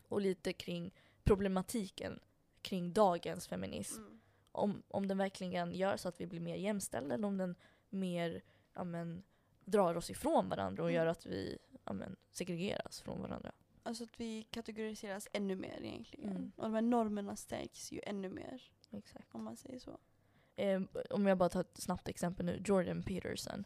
[0.08, 2.20] Och lite kring problematiken
[2.62, 4.02] kring dagens feminism.
[4.02, 4.20] Mm.
[4.52, 7.54] Om, om den verkligen gör så att vi blir mer jämställda eller om den
[7.88, 8.42] mer
[8.74, 9.22] ja, men,
[9.64, 10.96] drar oss ifrån varandra och Mm.
[10.96, 13.52] gör att vi ja, men, segregeras från varandra.
[13.82, 16.30] Alltså att vi kategoriseras ännu mer egentligen.
[16.30, 16.52] Mm.
[16.56, 19.34] Och de här normerna stärks ju ännu mer, Exakt.
[19.34, 19.98] om man säger så.
[20.56, 23.64] Eh, om jag bara tar ett snabbt exempel nu, Jordan Peterson.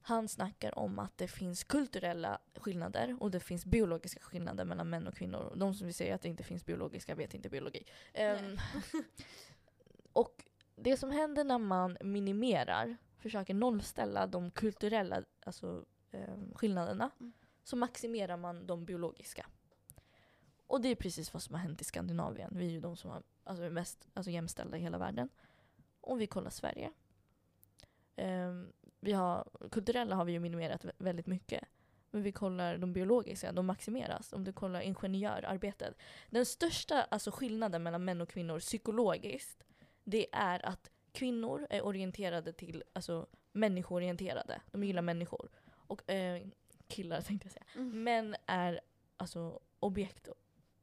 [0.00, 5.06] Han snackar om att det finns kulturella skillnader och det finns biologiska skillnader mellan män
[5.06, 5.52] och kvinnor.
[5.56, 7.84] De som vill säga att det inte finns biologiska vet inte biologi.
[8.14, 8.56] Ehm,
[10.12, 10.44] och
[10.76, 17.32] det som händer när man minimerar, försöker nollställa de kulturella alltså, ehm, skillnaderna, Mm.
[17.64, 19.46] så maximerar man de biologiska.
[20.68, 22.50] Och det är precis vad som har hänt i Skandinavien.
[22.54, 25.28] Vi är ju de som har, alltså, är mest alltså, jämställda i hela världen.
[26.00, 26.92] Om vi kollar Sverige.
[28.16, 31.64] Ehm, vi har, kulturella har vi ju minimerat vä- väldigt mycket.
[32.10, 34.32] Men vi kollar de biologiska, de maximeras.
[34.32, 35.96] Om du kollar ingenjörarbetet.
[36.30, 39.64] Den största alltså, skillnaden mellan män och kvinnor psykologiskt,
[40.04, 44.60] det är att kvinnor är orienterade till, alltså människoorienterade.
[44.70, 45.50] De gillar människor.
[45.70, 46.46] Och eh,
[46.88, 47.64] killar tänkte jag säga.
[47.74, 48.04] Mm.
[48.04, 48.80] Män är
[49.16, 49.60] alltså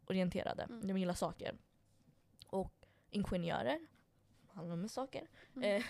[0.05, 0.63] objektorienterade.
[0.63, 0.87] Mm.
[0.87, 1.57] De gillar saker.
[2.47, 2.73] Och
[3.09, 3.79] ingenjörer
[4.47, 5.27] handlar med saker.
[5.55, 5.63] Mm.
[5.77, 5.83] Eh,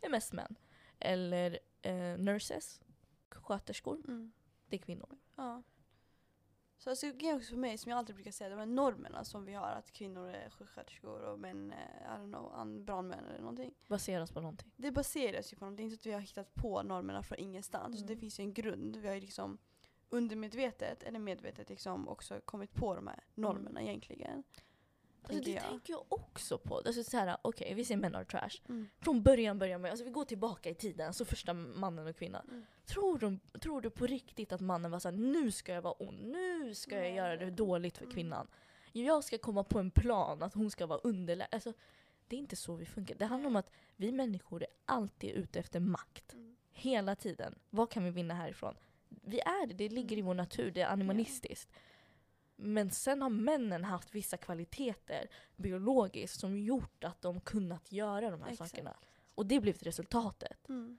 [0.00, 0.56] det är mest män.
[0.98, 2.80] Eller eh, nurses,
[3.30, 4.32] sköterskor, Mm.
[4.68, 5.18] det är kvinnor.
[5.36, 5.62] Ja.
[6.78, 9.44] Så alltså, grejen också för mig, som jag alltid brukar säga, de här normerna som
[9.44, 13.74] vi har, att kvinnor är sjuksköterskor och män är, brandmän eller någonting.
[13.86, 14.70] Baseras på någonting.
[14.76, 17.38] Det baseras ju på någonting, det är inte att vi har hittat på normerna från
[17.38, 17.96] ingenstans.
[17.96, 18.06] Mm.
[18.06, 18.96] Det finns ju en grund.
[18.96, 19.58] Vi har ju liksom
[20.10, 24.42] undermedvetet eller medvetet liksom också kommit på de här normerna egentligen.
[25.22, 25.62] Alltså, det jag.
[25.62, 26.76] tänker jag också på.
[26.76, 28.60] Alltså, så här, Okej, vi säger män are trash.
[28.68, 28.88] Mm.
[28.98, 32.46] Från början börjar med, alltså vi går tillbaka i tiden, så första mannen och kvinnan.
[32.50, 32.66] Mm.
[32.86, 36.22] Tror, de, tror du på riktigt att mannen var såhär, nu ska jag vara ond,
[36.22, 37.14] nu ska jag Nej.
[37.14, 38.14] göra det dåligt för Mm.
[38.14, 38.46] kvinnan.
[38.92, 41.48] Jag ska komma på en plan att hon ska vara underläge.
[41.52, 41.72] Alltså,
[42.28, 43.14] det är inte så vi funkar.
[43.14, 46.32] Det handlar om att vi människor är alltid ute efter makt.
[46.32, 46.56] Mm.
[46.70, 47.54] Hela tiden.
[47.70, 48.74] Vad kan vi vinna härifrån?
[49.22, 51.72] Vi är det, det ligger i vår natur, det är animalistiskt.
[52.56, 58.42] Men sen har männen haft vissa kvaliteter biologiskt som gjort att de kunnat göra de
[58.42, 58.70] här Exakt.
[58.70, 58.96] sakerna.
[59.34, 60.68] Och det blev resultatet.
[60.68, 60.98] Mm.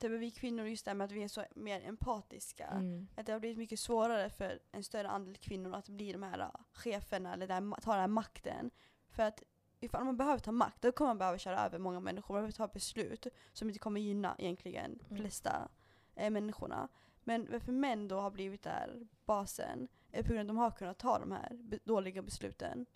[0.00, 2.66] Är vi kvinnor, just det här med att vi är så mer empatiska.
[2.66, 3.08] Mm.
[3.16, 6.38] Att det har blivit mycket svårare för en större andel kvinnor att bli de här
[6.40, 8.70] uh, cheferna eller där, ta den här makten.
[9.10, 9.42] För att
[9.80, 12.34] ifall man behöver ta makt, då kommer man behöva köra över många människor.
[12.34, 15.22] Man behöver ta beslut som inte kommer gynna egentligen de Mm.
[15.22, 15.68] flesta
[16.14, 16.88] eh, människorna.
[17.24, 20.70] Men varför män då har blivit där basen är på grund av att de har
[20.70, 22.86] kunnat ta de här dåliga besluten.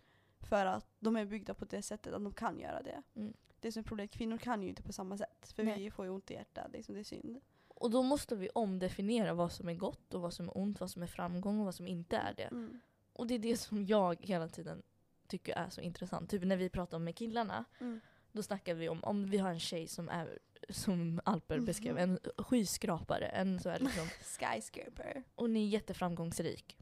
[0.41, 3.03] För att de är byggda på det sättet att de kan göra det.
[3.15, 3.33] Mm.
[3.61, 5.53] Det som är problemet, kvinnor kan ju inte på samma sätt.
[5.57, 5.79] För Nej.
[5.79, 7.41] vi får ju ont i hjärtat, liksom, det är synd.
[7.69, 10.91] Och då måste vi omdefiniera vad som är gott och vad som är ont, vad
[10.91, 12.43] som är framgång och vad som inte är det.
[12.43, 12.81] Mm.
[13.13, 14.83] Och det är det som jag hela tiden
[15.27, 16.31] tycker är så intressant.
[16.31, 18.01] Typ när vi pratar med killarna, Mm.
[18.33, 22.03] då snackar vi om om vi har en tjej som är, som Alper beskrev, Mhm.
[22.37, 23.27] en skyskrapare.
[23.27, 24.07] En så är liksom,
[24.39, 25.23] Skyscraper.
[25.35, 26.77] och ni är jätteframgångsrik.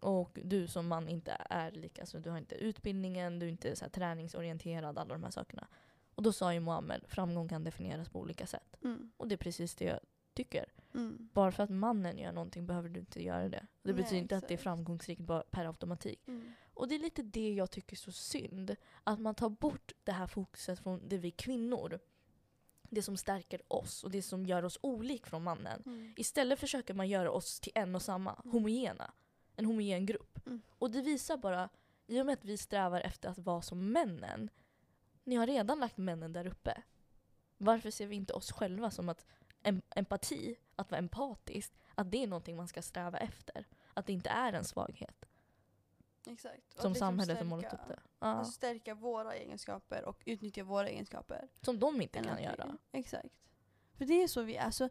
[0.00, 3.76] Och du som man inte är lika, alltså du har inte utbildningen, du är inte
[3.76, 5.66] så här träningsorienterad, alla de här sakerna.
[6.14, 8.76] Och då sa ju Mohammed, framgång kan definieras på olika sätt.
[8.84, 9.12] Mm.
[9.16, 10.00] Och det är precis det jag
[10.34, 10.66] tycker.
[10.94, 11.28] Mm.
[11.32, 13.66] Bara för att mannen gör någonting behöver du inte göra det.
[13.82, 14.62] Det Nej, betyder inte att det är exakt.
[14.62, 16.28] framgångsrikt per automatik.
[16.28, 16.52] Mm.
[16.74, 18.76] Och det är lite det jag tycker är så synd.
[19.04, 21.98] Att man tar bort det här fokuset från det vi kvinnor.
[22.90, 25.82] Det som stärker oss och det som gör oss olik från mannen.
[25.86, 26.14] Mm.
[26.16, 28.52] Istället försöker man göra oss till en och samma, Mm.
[28.52, 29.12] homogena.
[29.58, 30.46] en homogen grupp.
[30.46, 30.62] Mm.
[30.68, 31.68] Och det visar bara,
[32.06, 34.50] i och med att vi strävar efter att vara som männen,
[35.24, 36.82] ni har redan lagt männen där uppe.
[37.58, 39.26] Varför ser vi inte oss själva som att
[39.62, 43.66] em empati, att vara empatisk, att det är någonting man ska sträva efter?
[43.94, 45.25] Att det inte är en svaghet.
[46.26, 46.74] Exakt.
[46.74, 47.98] Och Som liksom samhället har målat upp det.
[48.18, 48.26] Ja.
[48.26, 51.48] Alltså stärka våra egenskaper och utnyttja våra egenskaper.
[51.62, 52.78] Som de inte kan vi- göra.
[52.92, 53.28] Exakt.
[53.98, 54.70] För det är så vi är.
[54.70, 54.88] Så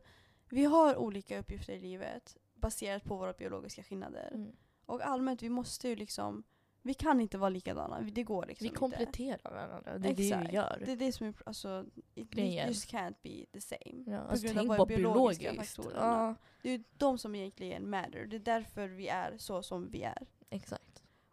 [0.50, 4.32] vi har olika uppgifter i livet baserat på våra biologiska skillnader.
[4.34, 4.56] Mm.
[4.86, 6.44] Och allmänt, vi måste ju liksom,
[6.82, 8.02] vi kan inte vara likadana.
[8.02, 8.80] Vi- Det går liksom Vi inte.
[8.80, 10.50] kompletterar varandra, det är det Exakt.
[10.50, 10.82] vi gör.
[10.86, 12.68] Det är det som är, alltså, it Grejen.
[12.68, 14.04] just can't be the same.
[14.08, 15.76] Ja, alltså, grund av tänk våra bara biologiska biologiskt.
[15.76, 16.06] faktorerna.
[16.06, 18.26] Ja, Det är ju de som egentligen matter.
[18.26, 20.28] Det är därför vi är så som vi är.
[20.50, 20.84] exakt.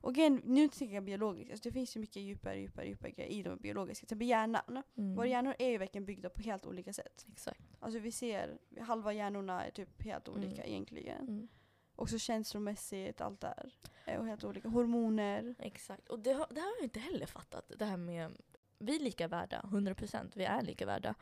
[0.03, 3.31] Och igen, nu tänker jag biologiskt, alltså det finns ju mycket djupare, djupare, djupare grejer
[3.31, 4.01] i de biologiska.
[4.01, 4.83] Till exempel hjärnan.
[4.97, 5.15] Mm.
[5.15, 7.27] Våra hjärnor är ju verkligen byggda på helt olika sätt.
[7.33, 7.61] Exakt.
[7.81, 10.71] Alltså vi ser, halva hjärnorna är typ helt olika Mm.
[10.71, 11.29] egentligen.
[11.29, 11.49] Mm.
[11.97, 13.75] Också känslomässigt, allt där.
[14.05, 14.69] Är och helt olika.
[14.69, 15.55] Hormoner.
[15.59, 16.09] Exakt.
[16.09, 17.73] Och det har, det har jag inte heller fattat.
[17.79, 18.33] Det här med,
[18.79, 20.33] vi är lika värda, 100%.
[20.35, 21.15] Vi är lika värda.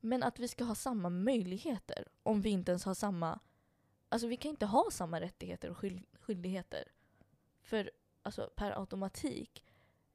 [0.00, 3.38] Men att vi ska ha samma möjligheter om vi inte ens har samma...
[4.08, 6.84] Alltså vi kan inte ha samma rättigheter och skyld, skyldigheter.
[7.60, 7.90] För
[8.28, 9.64] alltså, per automatik,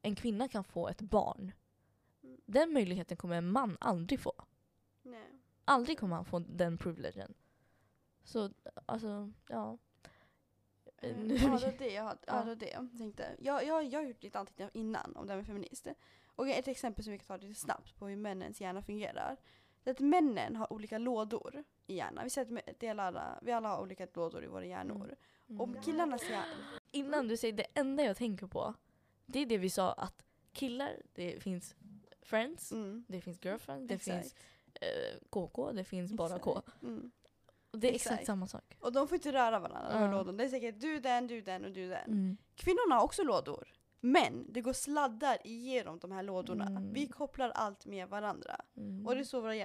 [0.02, 1.52] en kvinna kan få ett barn.
[2.23, 2.41] Mm.
[2.45, 4.34] Den möjligheten kommer en man aldrig få.
[5.02, 5.30] Nej.
[5.65, 7.34] Aldrig kommer han få den privilegion.
[8.23, 8.49] Så
[8.86, 9.78] alltså, ja.
[10.97, 12.43] Eh, Nu- Ja, det var det jag, ja.
[12.43, 13.36] Det det jag tänkte.
[13.39, 15.95] Jag, jag, jag har gjort lite anteckningar innan om det här med feminister.
[16.36, 19.38] Och ett exempel som vi kan ta lite snabbt på hur männens hjärna fungerar.
[19.84, 22.23] Det är att männen har olika lådor i hjärnan.
[22.23, 22.60] Vi säger
[22.99, 25.15] att vi alla har olika lådor i våra hjärnor.
[25.47, 25.84] Om Mm.
[25.84, 26.56] killarnas hjärna...
[26.93, 28.73] Innan du säger det enda jag tänker på,
[29.25, 31.75] det är det vi sa att killar, det finns
[32.21, 33.06] friends, Mm.
[33.08, 34.21] det finns girlfriend, det Exakt.
[34.21, 34.36] finns
[34.73, 36.62] eh, KK, det finns bara K.
[36.84, 37.12] Mm.
[37.71, 38.25] Det är exakt, Exakt.
[38.27, 38.77] samma sak.
[38.79, 40.12] Och de får inte röra varandra, Ja.
[40.12, 40.38] lådorna.
[40.38, 42.06] Det är säkert du den, du den och du den.
[42.08, 42.38] Mm.
[42.56, 43.67] Kvinnorna har också lådor.
[43.99, 46.65] Men det går sladdar igenom de här lådorna.
[46.65, 46.93] Mm.
[46.93, 48.62] Vi kopplar allt med varandra.
[48.77, 49.08] Mm.
[49.08, 49.56] Och det är så våra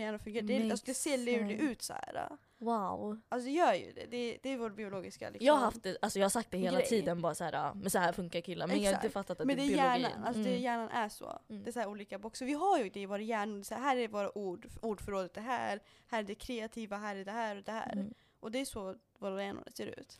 [0.00, 0.46] hjärnor, fungerar.
[0.46, 1.72] Det, är, alltså, det ser lurligt sense.
[1.72, 2.28] ut så här.
[2.58, 3.18] Wow.
[3.28, 4.06] Alltså det gör ju det.
[4.06, 5.46] Det, det är vår biologiska liksom.
[5.46, 6.88] Jag har haft det, alltså jag har sagt det hela Grej.
[6.88, 8.66] tiden bara så här, ja, men så här funkar killar.
[8.66, 9.12] Men jag har inte Exakt.
[9.12, 10.02] fattat att Men det det är är biologi.
[10.02, 10.62] hjärnan, alltså det, Mm.
[10.62, 11.38] hjärnan är så.
[11.48, 11.62] Mm.
[11.64, 12.46] Det är så här olika boxar.
[12.46, 13.62] Vi har ju det i våra hjärnor.
[13.62, 17.30] Så här, är våra ord, ordförrådet det här, här är det kreativa, här är det
[17.32, 17.92] här och det här.
[17.92, 18.14] Mm.
[18.40, 20.16] Och det är så våra hjärnor ser ut.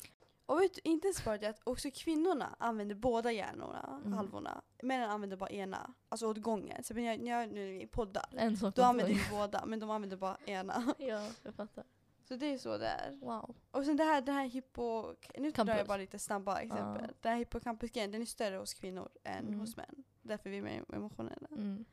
[0.46, 4.12] Och vet inte ens bara det att också kvinnorna använder båda hjärnorna, Mm.
[4.12, 4.62] halvorna.
[4.82, 6.84] Männen använder bara ena, alltså åt gången.
[6.84, 8.26] Så när jag, när jag nu poddar,
[8.74, 10.94] då använder vi båda, men de använder bara ena.
[10.98, 11.84] Ja, jag fattar.
[12.28, 13.12] Så det är så det är.
[13.20, 13.56] Wow.
[13.70, 15.14] Och sen det här, den här hippo...
[15.38, 15.74] Nu drar Campus.
[15.78, 17.04] jag bara lite snabba exempel.
[17.08, 17.14] Ja.
[17.20, 19.60] Den här hippocampusgrejen, den är större hos kvinnor än Mm.
[19.60, 20.04] hos män.
[20.22, 21.48] Därför är vi mer emotionella.
[21.50, 21.84] Mm.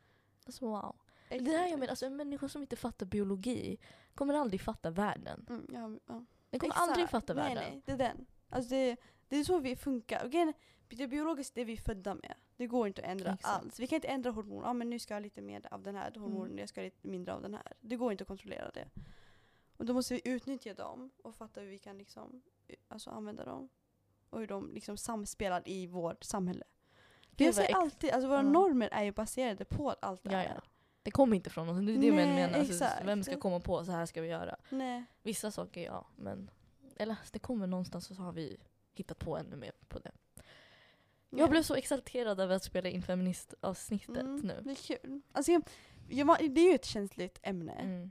[0.46, 0.96] Alltså wow.
[1.28, 3.78] Det här jag menar, alltså en människa som inte fattar biologi
[4.14, 5.46] kommer aldrig fatta världen.
[5.48, 5.80] Mm, ja,
[6.14, 6.24] ja.
[6.50, 6.90] Den kommer Exakt.
[6.90, 7.72] aldrig fatta nej, världen.
[7.72, 8.26] Nej, det är den.
[8.48, 8.96] Alltså det,
[9.28, 10.34] det är så vi funkar.
[10.34, 10.52] Är,
[10.88, 12.34] det biologiska det är vi födda med.
[12.56, 13.54] Det går inte att ändra Exakt.
[13.64, 13.80] alls.
[13.80, 14.66] Vi kan inte ändra hormoner.
[14.66, 16.58] Ja, men nu ska jag ha lite mer av den här hormonen, Mm.
[16.58, 17.72] jag ska ha lite mindre av den här.
[17.80, 18.88] Det går inte att kontrollera det.
[19.76, 22.42] Och då måste vi utnyttja dem och fatta hur vi kan liksom,
[22.88, 23.68] alltså, använda dem.
[24.30, 26.64] Och hur de liksom samspelar i vårt samhälle.
[27.36, 28.42] Gud, jag säger alltid, alltså våra Ja.
[28.42, 30.52] normer är ju baserade på allt det här.
[30.56, 30.62] ja.
[31.02, 31.76] Det kommer inte från oss.
[31.76, 32.58] Det är det jag Nej, menar.
[32.58, 34.56] Alltså, vem ska komma på så här ska vi göra?
[34.70, 35.04] Nej.
[35.22, 36.50] Vissa saker ja, men
[36.96, 38.56] eller det kommer någonstans och så har vi
[38.94, 40.12] hittat på ännu mer på det.
[41.30, 44.60] Jag blev så exalterad över att spela in feministavsnittet Mm, nu.
[44.64, 45.20] Det är kul.
[45.32, 45.62] Alltså, jag,
[46.08, 47.72] jag, det är ju ett känsligt ämne.
[47.72, 48.10] Mm.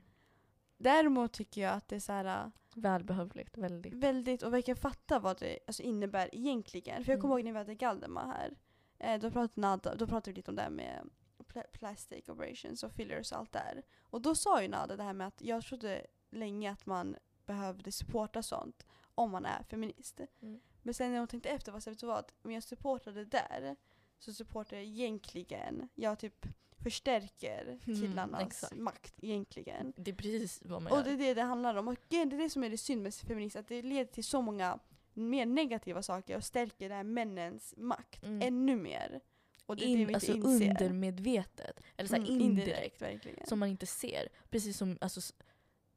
[0.76, 3.94] Däremot tycker jag att det är så här, Välbehövligt, väldigt.
[3.94, 7.04] väldigt, och verkligen fatta vad det alltså, innebär egentligen.
[7.04, 7.38] För jag kommer Mm.
[7.38, 8.56] ihåg när vi hade Galdemar här.
[8.98, 11.08] Eh, då, pratade Nada, då pratade vi lite om det här med
[11.38, 13.82] pla- plastic operations och fillers och allt där.
[14.02, 17.92] Och då sa ju Nada det här med att jag trodde länge att man behövde
[17.92, 20.20] supporta sånt om man är feminist.
[20.42, 20.60] Mm.
[20.82, 23.76] Men sen när jag tänkte efter vad det var att om jag supportade där
[24.18, 26.46] så supportar jag egentligen, jag typ
[26.82, 28.74] förstärker Mm, killarnas exakt.
[28.76, 29.92] makt egentligen.
[29.96, 31.04] Det är precis vad man Och gör.
[31.04, 31.88] det är det det handlar om.
[31.88, 34.42] Och det är det som är det synd med feminism, att det leder till så
[34.42, 34.78] många
[35.14, 38.42] mer negativa saker och stärker det här männens makt Mm.
[38.42, 39.20] ännu mer.
[39.66, 40.68] Och det är det In, vi alltså inte inser.
[40.70, 41.80] undermedvetet.
[41.96, 43.02] Eller så Mm, indirekt.
[43.02, 43.46] verkligen.
[43.46, 44.28] Som man inte ser.
[44.50, 45.20] Precis som alltså,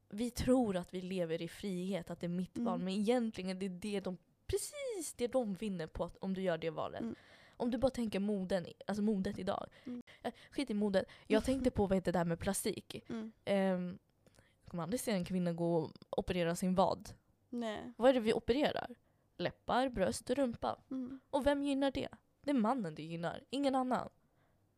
[0.08, 2.64] vi tror att vi lever i frihet, att det är mitt Mm.
[2.66, 2.78] val.
[2.78, 4.16] Men egentligen det är det de,
[4.46, 7.02] precis det de vinner på att, om du gör det valet.
[7.60, 9.66] Om du bara tänker moden, alltså modet idag.
[9.84, 10.02] Mm.
[10.22, 11.06] Eh, Skit i modet.
[11.26, 13.04] Jag tänkte på vad heter det där med plastik.
[13.08, 13.32] Mm.
[13.46, 13.98] Um,
[14.64, 17.08] jag kommer aldrig se en kvinna gå och operera sin vad.
[17.48, 17.92] Nej.
[17.96, 18.94] Vad är det vi opererar?
[19.36, 20.76] Läppar, bröst, rumpa.
[20.90, 21.20] Mm.
[21.30, 22.08] Och vem gynnar det?
[22.42, 24.08] Det är mannen det gynnar, ingen annan.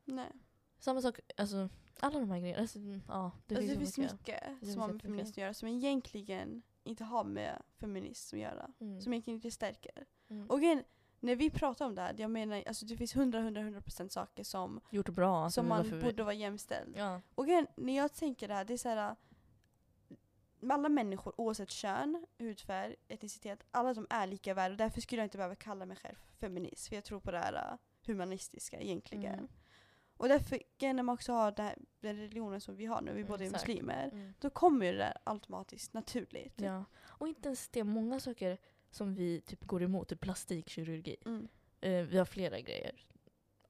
[0.04, 0.32] Nej.
[0.78, 1.68] Samma sak, alltså
[2.00, 2.60] alla de här grejerna.
[2.60, 4.18] Alltså, mm, ja, det alltså, finns det mycket.
[4.18, 8.70] mycket som har med feminism att göra som egentligen inte har med feminism att göra.
[8.80, 9.00] Mm.
[9.00, 10.06] Som egentligen inte stärker.
[10.28, 10.50] Mm.
[10.50, 10.84] Och igen,
[11.22, 15.08] när vi pratar om det här, jag menar alltså det finns 100-100% saker som, Gjort
[15.08, 15.50] bra.
[15.50, 16.94] som man varför borde vara jämställd.
[16.96, 17.20] Ja.
[17.34, 19.16] Och när jag tänker det här, det är så här.
[20.60, 25.20] Med alla människor oavsett kön, hudfärg, etnicitet, alla de är lika värda och därför skulle
[25.22, 26.88] jag inte behöva kalla mig själv feminist.
[26.88, 29.34] För jag tror på det här uh, humanistiska egentligen.
[29.34, 29.48] Mm.
[30.16, 30.58] Och därför,
[30.92, 33.44] när man också har den, här, den religionen som vi har nu, vi Mm, båda
[33.44, 34.34] är muslimer, Mm.
[34.40, 36.60] då kommer det där automatiskt naturligt.
[36.60, 36.84] ja.
[37.02, 38.58] Och inte ens det, många saker
[38.92, 41.16] som vi typ går emot, typ plastikkirurgi.
[41.26, 41.48] Mm.
[41.80, 42.92] Eh, vi har flera grejer.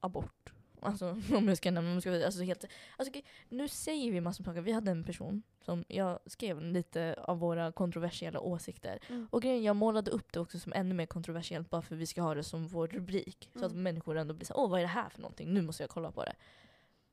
[0.01, 0.53] Abort.
[0.81, 2.65] Alltså om jag ska nämna, om ska, alltså helt,
[2.97, 4.61] alltså, nu säger vi massor saker.
[4.61, 8.99] Vi hade en person som jag skrev lite av våra kontroversiella åsikter.
[9.09, 9.29] Mm.
[9.31, 12.07] Och grejen, jag målade upp det också som ännu mer kontroversiellt bara för att vi
[12.07, 13.51] ska ha det som vår rubrik.
[13.55, 13.83] Så att Mm.
[13.83, 15.55] människor ändå blir så åh vad är det här för någonting?
[15.55, 16.35] Nu måste jag kolla på det.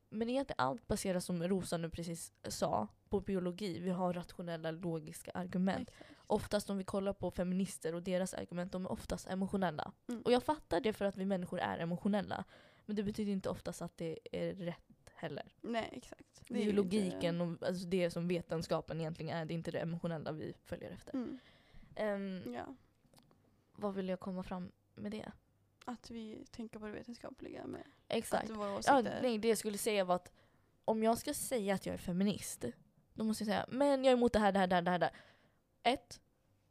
[0.09, 3.79] Men egentligen allt baseras som Rosa nu precis sa, på biologi.
[3.79, 5.89] Vi har rationella, logiska argument.
[5.89, 6.18] Exakt.
[6.29, 9.91] Oftast om vi kollar på feminister och deras argument, de är oftast emotionella.
[10.07, 10.21] Mm.
[10.21, 12.43] Och jag fattar det för att vi människor är emotionella.
[12.85, 15.53] Men det betyder inte oftast att det är rätt heller.
[15.61, 16.41] Nej, exakt.
[16.47, 19.45] Det är ju inte- logiken och alltså det som vetenskapen egentligen är.
[19.45, 21.13] Det är inte det emotionella vi följer efter.
[21.13, 21.39] Mm.
[21.95, 22.75] Ehm, Ja.
[23.75, 25.31] vad vill jag komma fram med det?
[25.85, 28.49] Att vi tänker på det vetenskapliga med Exakt.
[28.49, 29.19] att våra Ja, åsikter.
[29.21, 30.31] nej, det jag skulle säga var att
[30.85, 32.65] om jag ska säga att jag är feminist,
[33.13, 34.89] då måste jag säga men jag är emot det här, det här, det här, det
[35.05, 35.13] här.
[35.89, 35.93] Det.
[35.93, 36.21] Ett,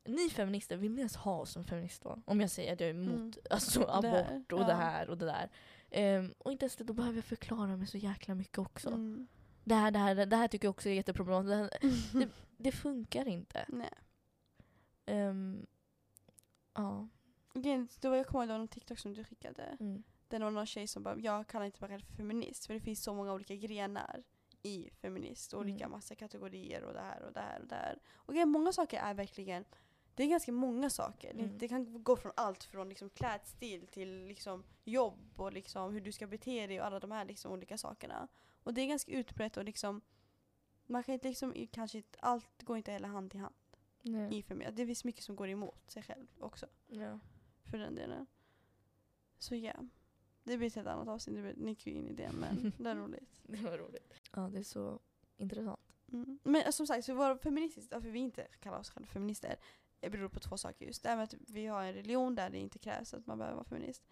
[0.04, 2.22] ni feminister, vill ni ens ha oss som feminist då?
[2.24, 3.32] Om jag säger att jag är emot Mm.
[3.50, 4.66] alltså, Det abort och ja.
[4.66, 5.50] det här och det där.
[5.90, 8.88] Ehm, och inte ens det, då behöver jag förklara mig så jäkla mycket också.
[8.88, 9.26] Mm.
[9.64, 11.80] Det, här, det, här, det här tycker jag också är jätteproblematiskt.
[12.12, 13.64] Det, här- det funkar inte.
[13.68, 13.90] Nej.
[15.06, 15.66] Ehm,
[16.74, 17.08] ja.
[18.00, 19.76] Då var jag kommer ihåg någon TikTok som du skickade.
[19.80, 20.02] Mm.
[20.28, 22.80] Det var någon tjej som bara, jag kallar inte mig själv för feminist för det
[22.80, 24.22] finns så många olika grenar
[24.62, 25.54] i feminist.
[25.54, 25.90] Olika Mm.
[25.90, 27.98] massa kategorier och det här och det här och det här.
[28.14, 29.64] Och grejen, många saker är verkligen,
[30.14, 31.34] det är ganska många saker.
[31.34, 31.58] Det- Mm.
[31.58, 36.12] Det kan gå från allt från liksom klädstil till liksom jobb och liksom hur du
[36.12, 38.28] ska bete dig och alla de här liksom olika sakerna.
[38.62, 40.00] Och det är ganska utbrett och liksom
[40.86, 43.54] man kan inte liksom, kanske inte, allt går inte heller hand i hand
[44.02, 44.38] Nej.
[44.38, 44.76] i feminist.
[44.76, 47.18] Det finns mycket som går emot sig själv också Ja.
[47.64, 48.26] för den delen.
[49.38, 49.74] Så ja.
[50.48, 52.72] Det blir ett helt annat avsnitt, det blir- ni gick ju in i det men
[52.78, 53.40] det är roligt.
[53.42, 54.14] Det var roligt.
[54.34, 55.00] Ja, det är så
[55.36, 55.80] intressant.
[56.12, 56.38] Mm.
[56.42, 59.56] Men eh, som sagt, så vara feministiskt, varför vi inte kallar oss själva feminister,
[60.00, 61.02] det beror på två saker just.
[61.02, 63.56] Det här med att vi har en religion där det inte krävs att man behöver
[63.56, 64.04] vara feminist.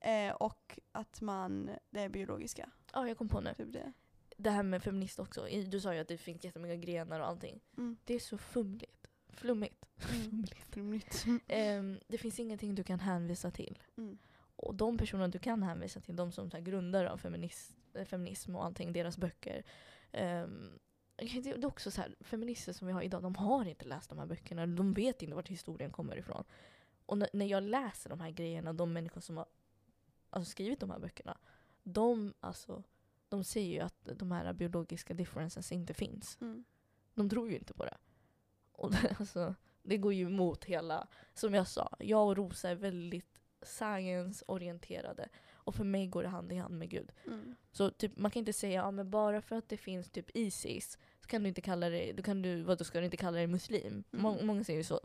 [0.00, 2.70] Eh, och att man, det är biologiska.
[2.92, 3.54] Ja, jag kom på nu.
[3.54, 3.92] Typ det.
[4.36, 5.46] Det här med feminist också.
[5.66, 7.60] Du sa ju att det finns jättemånga grenar och allting.
[7.76, 7.96] Mm.
[8.04, 9.06] Det är så fumligt.
[9.28, 9.84] Flummigt.
[10.12, 10.44] Mm.
[10.70, 11.24] Flummigt.
[11.48, 13.78] Ehm, det finns ingenting du kan hänvisa till.
[13.96, 14.18] Mm.
[14.58, 18.04] Och de personer du kan hänvisa till, de som så här, grundare av feminist, eh,
[18.04, 19.64] feminism och allting, deras böcker.
[20.12, 20.78] ehm,
[21.16, 24.18] det är också så här, feminister som vi har idag, de har inte läst de
[24.18, 24.66] här böckerna.
[24.66, 26.44] De vet inte vart historien kommer ifrån.
[27.06, 29.46] Och när, jag läser de här grejerna, de människor som har
[30.30, 31.38] alltså, skrivit de här böckerna,
[31.82, 32.82] de, alltså,
[33.28, 36.38] de säger ju att de här biologiska differences inte finns.
[36.40, 36.64] Mm.
[37.14, 37.96] De tror ju inte på det.
[38.72, 42.74] Och det, alltså, det går ju emot hela, som jag sa, jag och Rosa är
[42.74, 45.28] väldigt science-orienterade.
[45.52, 47.12] Och för mig går det hand i hand med Gud.
[47.26, 47.54] Mm.
[47.72, 50.98] Så typ, man kan inte säga ja, men bara för att det finns typ Isis
[51.20, 53.46] så kan du inte kalla dig, då kan du, vadå ska du inte kalla dig
[53.46, 54.04] muslim?
[54.12, 54.22] Mm.
[54.22, 55.00] Må, många säger ju så.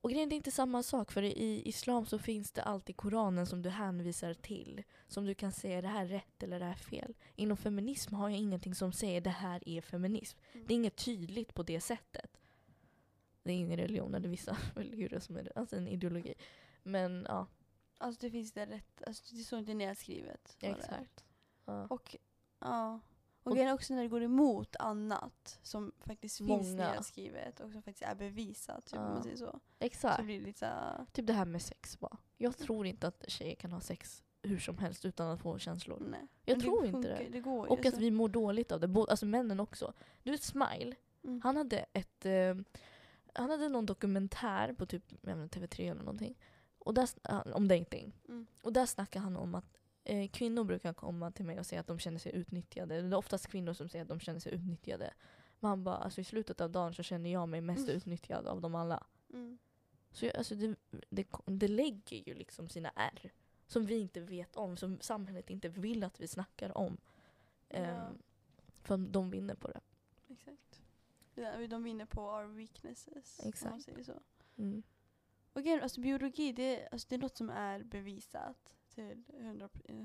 [0.00, 3.46] Och grejen det är inte samma sak för i islam så finns det alltid Koranen
[3.46, 4.82] som du hänvisar till.
[5.08, 7.14] Som du kan säga det här är rätt eller det här är fel.
[7.36, 10.38] Inom feminism har jag ingenting som säger det här är feminism.
[10.52, 10.66] Mm.
[10.66, 12.40] Det är inget tydligt på det sättet.
[13.42, 16.34] Det är ingen religion eller vissa religioner som är det, alltså en ideologi.
[16.82, 17.46] Men ja,
[18.00, 20.56] Alltså det finns det rätt, alltså det så inte nedskrivet.
[20.60, 20.78] vad det är.
[20.80, 21.24] exakt.
[21.64, 21.86] Ja.
[21.90, 22.16] Och
[22.58, 23.00] ja.
[23.42, 26.92] Och Och- grejen är också när det går emot annat som faktiskt finns Många.
[26.92, 28.84] nedskrivet och som faktiskt är bevisat.
[28.86, 29.08] Typ, om Ja.
[29.10, 29.44] man säger så.
[29.50, 30.24] Så Exakt.
[30.24, 32.16] blir det lite såhär, Typ det här med sex bara.
[32.36, 35.98] Jag tror inte att tjejer kan ha sex hur som helst utan att få känslor.
[36.10, 36.26] nej.
[36.44, 37.28] Jag Men tror inte funkar- det.
[37.32, 38.00] det går ju, Och att alltså.
[38.00, 38.88] vi mår dåligt av det.
[38.88, 39.92] Bo- alltså männen också.
[40.22, 41.40] Du vet Smile, Mm.
[41.44, 42.54] han hade ett eh,
[43.34, 46.38] han hade någon dokumentär på typ jag vet inte, TV3 eller någonting.
[46.80, 47.08] Och där,
[47.54, 48.12] om dating.
[48.28, 48.46] Mm.
[48.62, 51.86] Och där snackar han om att eh, kvinnor brukar komma till mig och säga att
[51.86, 53.02] de känner sig utnyttjade.
[53.02, 55.14] Det är oftast kvinnor som säger att de känner sig utnyttjade.
[55.60, 57.96] Men han bara, alltså i slutet av dagen så känner jag mig mest Mm.
[57.96, 59.06] utnyttjad av dem alla.
[59.32, 59.58] Mm.
[60.12, 60.76] Så jag, alltså det,
[61.10, 63.32] det, det lägger ju liksom sina ärr.
[63.66, 66.96] Som vi inte vet om, som samhället inte vill att vi snackar om.
[67.68, 68.10] Ehm, Ja.
[68.82, 69.80] För de vinner på det.
[70.28, 70.80] Exakt.
[71.34, 73.38] Där, de vinner på our weaknesses.
[73.38, 73.82] Om man Exakt.
[73.84, 74.20] säger så.
[74.56, 74.82] Mm.
[75.52, 80.04] Och grejen, alltså biologi det, alltså det är något som är bevisat till 100 eh,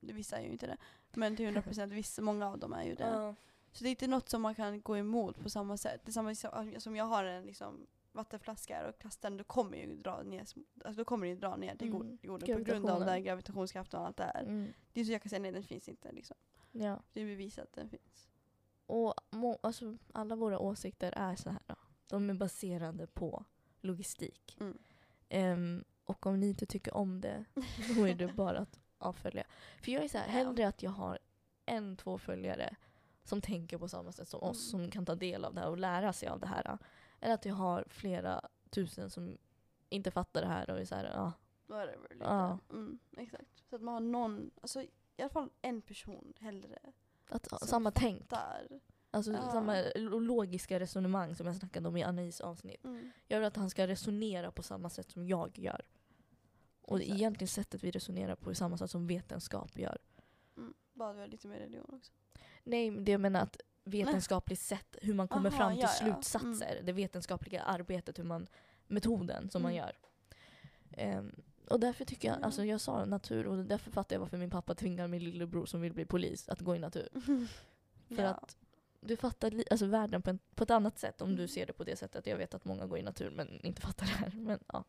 [0.00, 0.76] Vissa är ju inte det.
[1.14, 3.04] Men till 100 procent, vissa, många av dem är ju det.
[3.04, 3.34] Ja.
[3.72, 6.00] Så det är inte något som man kan gå emot på samma sätt.
[6.04, 6.34] Det samma
[6.78, 10.64] som jag har en liksom vattenflaska och kastar den, då kommer ju dra ner, alltså
[10.98, 11.98] då kommer den dra ner till Mm.
[12.08, 14.42] jord- jorden på grund av här gravitationskraften och allt det här.
[14.42, 14.72] Mm.
[14.92, 16.36] Det är så jag kan säga nej den finns inte liksom.
[16.72, 17.02] Ja.
[17.12, 18.28] Det är bevisat att den finns.
[18.86, 21.60] Och må, alltså, alla våra åsikter är så här.
[21.66, 21.74] Då.
[22.06, 23.44] De är baserade på
[23.80, 24.56] logistik.
[24.60, 24.78] Mm.
[25.28, 27.44] Ehm, och om ni inte tycker om det,
[27.96, 29.44] då är det bara att avfölja.
[29.82, 31.18] För jag är så här, hellre att jag har
[31.66, 32.76] en, två följare
[33.24, 34.84] som tänker på samma sätt som oss, Mm.
[34.84, 36.78] som kan ta del av det här och lära sig av det här.
[37.20, 39.38] Än att jag har flera tusen som
[39.88, 41.32] inte fattar det här och är så här, ja.
[41.66, 42.08] Whatever.
[42.10, 42.24] Lite.
[42.24, 42.58] Ja.
[42.70, 43.64] Mm, exakt.
[43.70, 44.88] Så att man har någon, alltså i
[45.22, 46.78] alla fall en person hellre.
[47.28, 48.30] Att samma tänk.
[48.30, 48.80] Där.
[49.16, 49.50] Alltså Ja.
[49.52, 52.84] samma lo- logiska resonemang som jag snackade om i Anis avsnitt.
[52.84, 53.10] Mm.
[53.28, 55.80] Jag vill att han ska resonera på samma sätt som jag gör.
[56.82, 57.16] Och Exakt.
[57.18, 59.98] egentligen sättet vi resonerar på är samma sätt som vetenskap gör.
[60.56, 60.74] Mm.
[60.94, 62.12] Vi har lite mer religion också.
[62.64, 66.04] Nej, det jag menar att vetenskapligt sätt, hur man kommer Aha, fram till ja, ja.
[66.04, 66.80] slutsatser.
[66.84, 68.46] Det vetenskapliga arbetet, hur man,
[68.86, 69.84] metoden som man Mm.
[69.84, 69.96] gör.
[70.92, 71.32] Ehm,
[71.68, 72.44] och därför tycker jag, Ja.
[72.44, 75.80] alltså jag sa natur och därför fattar jag varför min pappa tvingar min lillebror som
[75.80, 77.08] vill bli polis att gå i natur.
[78.08, 78.28] För ja.
[78.28, 78.56] att
[79.06, 81.48] du fattar alltså världen på, en, på ett annat sätt om du Mm.
[81.48, 82.26] ser det på det sättet.
[82.26, 84.30] Jag vet att många går i natur men inte fattar det här.
[84.34, 84.84] Men, ja.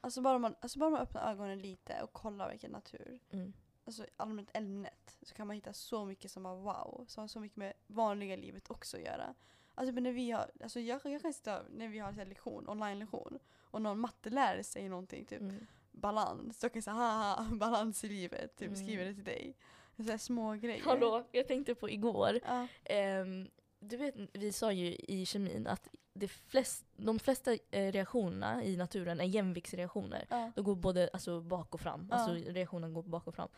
[0.00, 3.52] Alltså bara man, alltså bara man öppnar ögonen lite och kollar vilken natur, Mm.
[3.84, 7.40] alltså allmänt ämnet, så kan man hitta så mycket som var wow, som har så
[7.40, 9.34] mycket med vanliga livet också att göra.
[9.74, 12.68] Alltså men när vi har, alltså jag, jag kan sitta, när vi har en lektion,
[12.68, 15.66] online-lektion, och någon mattelärare säger någonting, typ Mm.
[15.92, 18.76] balans, då kan jag säga haha, balans i livet, typ Mm.
[18.84, 19.56] skriver det till dig.
[19.96, 20.84] Så här små grejer.
[20.84, 22.40] Hallå, jag tänkte på igår.
[22.44, 22.66] Ja.
[22.84, 23.48] Ehm,
[23.88, 28.76] du vet, vi sa ju i kemin att det flest, de flesta eh, reaktionerna i
[28.76, 30.26] naturen är jämviktsreaktioner.
[30.30, 30.52] Ja.
[30.54, 32.08] De går både alltså, bak och fram.
[32.10, 32.16] Ja.
[32.16, 33.48] Alltså reaktionen går bak och fram.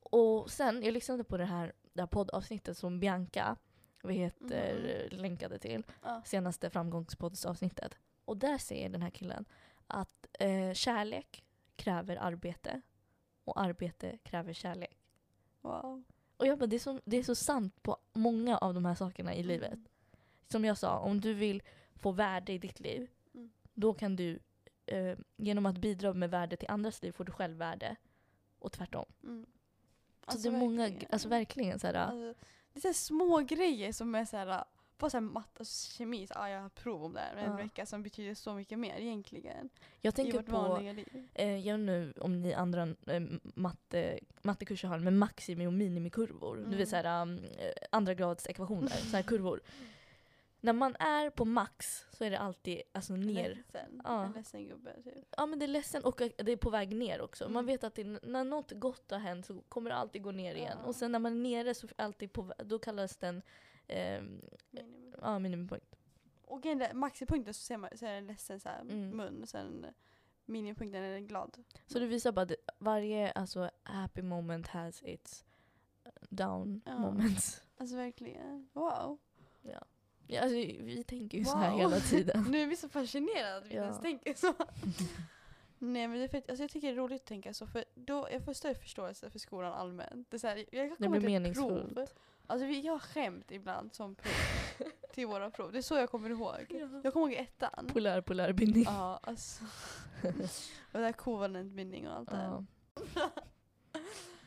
[0.00, 3.56] Och sen, jag lyssnade på det här, det här poddavsnittet som Bianca
[4.02, 5.82] vad heter, länkade till.
[6.02, 6.22] Ja.
[6.24, 7.98] Senaste framgångspoddsavsnittet.
[8.24, 9.44] Och där säger den här killen
[9.86, 11.44] att eh, kärlek
[11.76, 12.80] kräver arbete
[13.44, 14.98] och arbete kräver kärlek.
[15.60, 16.04] Wow.
[16.36, 18.94] Och jag bara, det är, så, det är så sant på många av de här
[18.94, 19.46] sakerna i Mm.
[19.48, 19.78] livet.
[20.48, 21.62] Som jag sa, om du vill
[21.96, 23.50] få värde i ditt liv, Mm.
[23.74, 24.38] då kan du
[24.86, 27.96] eh, genom att bidra med värde till andras liv får du själv värde.
[28.58, 29.04] Och tvärtom.
[29.22, 29.46] Mm.
[30.28, 32.34] Så det är många, alltså verkligen så här, Alltså,
[32.72, 34.64] det är så små grejer som är så här,
[34.98, 37.50] bara så här matte, alltså kemi, så, ah, jag har prov om det här en
[37.50, 37.56] Ja.
[37.56, 39.68] vecka som betyder så mycket mer egentligen.
[40.00, 40.80] jag tänker på,
[41.34, 43.22] eh, jag nu om ni andra eh,
[43.54, 46.56] matte, mattekurser har, men maximi och minimikurvor.
[46.56, 46.78] Du Mm.
[46.78, 49.60] vet såhär um, eh, andra grads ekvationer, så här kurvor.
[50.60, 53.48] När man är på max så är det alltid alltså, ner.
[53.54, 54.00] Ledsen.
[54.04, 54.24] Ja.
[54.24, 55.24] En ledsen gubbe typ.
[55.36, 57.44] Ja men det är ledsen och det är på väg ner också.
[57.44, 57.66] Man Mm.
[57.66, 60.78] vet att det, när något gott har hänt så kommer det alltid gå ner igen.
[60.82, 60.86] Ja.
[60.88, 63.42] Och sen när man är nere så alltid på då kallas den
[63.88, 65.14] ehm, Minimum.
[65.22, 65.96] ja, minimipunkt.
[66.42, 69.16] Och grejen är, maxipunkten så ser man så är det en ledsen så här, Mm.
[69.16, 69.86] mun och sen
[70.44, 71.64] minimipunkten är den glad.
[71.86, 75.44] Så det visar bara att varje alltså, happy moment has its
[76.30, 76.98] down Ja.
[76.98, 77.62] moments.
[77.76, 78.68] Alltså verkligen.
[78.72, 79.18] Wow.
[79.62, 79.84] Ja.
[80.26, 81.78] Ja, alltså, vi tänker ju så här Wow.
[81.80, 82.44] hela tiden.
[82.50, 83.82] Nu är vi så fascinerade att vi Ja.
[83.82, 84.54] ens tänker så.
[85.92, 87.66] Nej men det är för, att- alltså jag tycker det är roligt att tänka så
[87.66, 90.30] för då jag får större förståelse för skolan allmänt.
[90.30, 91.72] Det, är så här, jag kan Det blir ett prov.
[91.72, 92.14] meningsfullt.
[92.46, 94.32] Alltså vi har skämt ibland som prov
[95.12, 95.72] till våra prov.
[95.72, 96.66] Det är så jag kommer ihåg.
[96.70, 97.00] Ja.
[97.04, 97.86] Jag kommer ihåg ettan.
[97.92, 98.84] Polär, polär bindning.
[98.84, 99.64] Ja alltså.
[100.92, 102.64] och det här kovalent bindning och allt det här.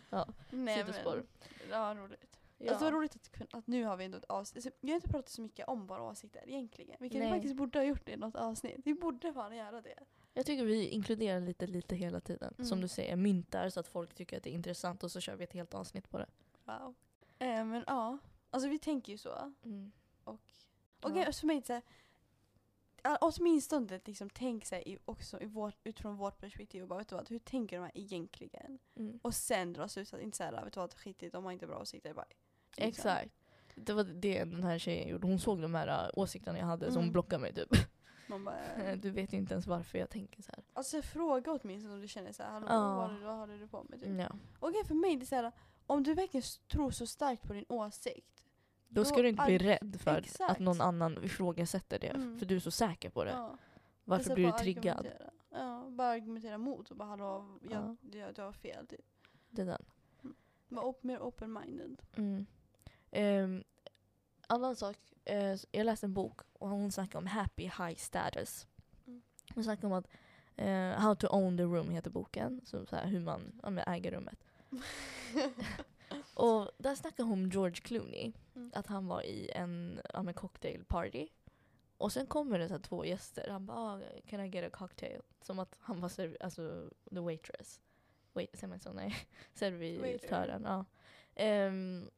[0.09, 0.27] Ja.
[0.49, 1.15] Nej, Sidospår.
[1.15, 2.39] Men, ja roligt.
[2.57, 2.69] Ja.
[2.69, 4.65] Alltså, det var roligt att, att nu har vi ändå ett avsnitt.
[4.65, 6.97] Alltså, vi har inte pratat så mycket om våra åsikter egentligen.
[6.99, 7.33] Vilket vi Nej.
[7.33, 8.77] faktiskt borde ha gjort det i något avsnitt.
[8.85, 9.99] Vi borde fan göra det.
[10.37, 12.53] Jag tycker vi inkluderar lite, lite hela tiden.
[12.57, 12.81] Som Mm.
[12.81, 15.43] du säger, myntar så att folk tycker att det är intressant och så kör vi
[15.43, 16.27] ett helt avsnitt på det.
[16.65, 16.95] Wow.
[17.39, 18.17] Eh, men ja,
[18.49, 19.29] alltså vi tänker ju så.
[20.23, 20.39] Och, och
[21.01, 21.23] Ja.
[21.25, 21.31] ja.
[21.31, 21.81] för mig så här,
[23.21, 26.81] åtminstone liksom, tänk sig i, också i vårt, utifrån vårt perspektiv.
[26.81, 28.79] Och bara, vet du vad, hur tänker de här egentligen?
[28.95, 29.19] Mm.
[29.21, 30.23] Och sen dra slutsatser.
[30.23, 32.13] Inte såhär, vet du vad, skitigt, de har inte bra åsikter.
[32.13, 32.25] Bara,
[32.77, 32.87] liksom.
[32.87, 33.31] Exakt.
[33.75, 35.27] Det var det den här tjejen gjorde.
[35.27, 37.11] Hon såg de här äh, åsikterna jag hade så hon Mm.
[37.13, 37.69] blockade mig typ.
[38.27, 40.63] Man bara, Du vet inte ens varför jag tänker så här.
[40.73, 42.95] alltså fråga åtminstone om du känner hallå Ja.
[42.95, 43.99] vad, vad håller du på med?
[43.99, 44.19] Typ.
[44.19, 44.29] Ja.
[44.59, 45.51] Okej för mig det är såhär,
[45.87, 48.43] om du verkligen tror så starkt på din åsikt.
[48.89, 50.51] Då ska Då du inte bli rädd för Exakt.
[50.51, 52.07] att någon annan ifrågasätter det.
[52.07, 52.39] Mm.
[52.39, 53.31] För du är så säker på det.
[53.31, 53.57] Ja.
[54.03, 55.07] Varför Alltså, blir du triggad?
[55.49, 58.17] Ja, bara argumentera mot och bara hallå, jag, Ja.
[58.19, 59.05] jag, du har fel typ.
[59.49, 59.81] Det där.
[60.69, 62.01] Var op- mer open-minded.
[62.15, 62.45] Mm.
[63.11, 63.63] Um,
[64.47, 64.97] annan sak.
[65.27, 68.67] Eh, jag läste en bok och hon snackade om happy high status.
[69.07, 69.21] Mm.
[69.55, 70.07] Hon snackade om att
[70.55, 72.61] eh, How to own the room heter boken.
[72.65, 74.39] Så, så här, hur man ja, äger rummet.
[76.33, 78.31] Och där snackade hon om George Clooney.
[78.55, 78.71] Mm.
[78.75, 81.27] Att han var i en ja, men cocktail party.
[81.97, 83.49] Och sen kommer det så två gäster.
[83.49, 87.19] Han bara ah, “Can I get a cocktail?” Som att han var serv- alltså, the
[87.19, 87.81] waitress.
[88.33, 88.93] Wait, säger man så?
[88.93, 89.15] Nej.
[89.53, 90.63] Servitören.
[90.63, 90.85] Ja.
[91.35, 92.09] Ehm,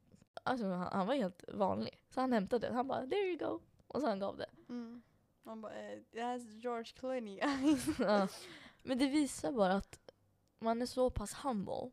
[0.42, 2.02] alltså, han, han var helt vanlig.
[2.10, 2.74] Så han hämtade det.
[2.74, 4.46] Han bara “There you go” och så han gav det.
[4.68, 5.02] Mm.
[5.42, 7.38] Man bara, eh, that's George Clooney.
[7.98, 8.28] ja.
[8.82, 9.98] Men det visar bara att
[10.58, 11.90] man är så pass humble.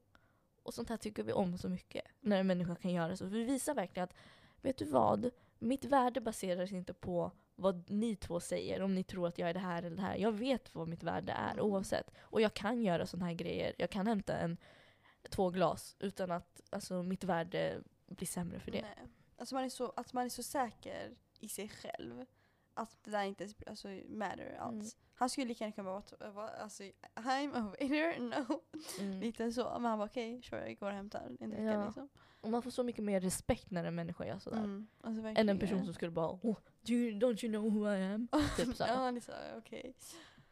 [0.64, 2.06] Och sånt här tycker vi om så mycket.
[2.20, 3.30] När en människa kan göra så.
[3.30, 4.16] För det visar verkligen att,
[4.62, 5.30] vet du vad?
[5.60, 9.54] Mitt värde baseras inte på vad ni två säger, om ni tror att jag är
[9.54, 10.16] det här eller det här.
[10.16, 11.66] Jag vet vad mitt värde är Mm.
[11.66, 12.12] oavsett.
[12.20, 13.74] Och jag kan göra såna här grejer.
[13.78, 14.58] Jag kan hämta en,
[15.30, 17.82] två glas utan att alltså, mitt värde
[18.16, 18.82] blir sämre för det.
[18.82, 19.08] Nej.
[19.38, 22.26] Alltså man är, så, att man är så säker i sig själv.
[22.74, 24.95] Att det där inte ens alltså, matter alls.
[24.95, 25.08] Mm.
[25.14, 26.84] Han skulle lika gärna kunna vara, vara alltså,
[27.16, 28.62] I'm a waiter, no.
[28.99, 29.20] Mm.
[29.20, 29.64] Lite så.
[29.64, 31.86] Men han var okej, okay, sure jag går och hämtar en dricka Ja.
[31.86, 32.10] liksom.
[32.41, 34.58] Och man får så mycket mer respekt när en människa gör sådär.
[34.58, 34.88] Mm.
[35.01, 38.03] Alltså, Än en person som skulle bara oh, do you, “Don't you know who I
[38.03, 38.28] am?”
[38.58, 38.84] Typ så.
[38.88, 39.95] ja, så, okej.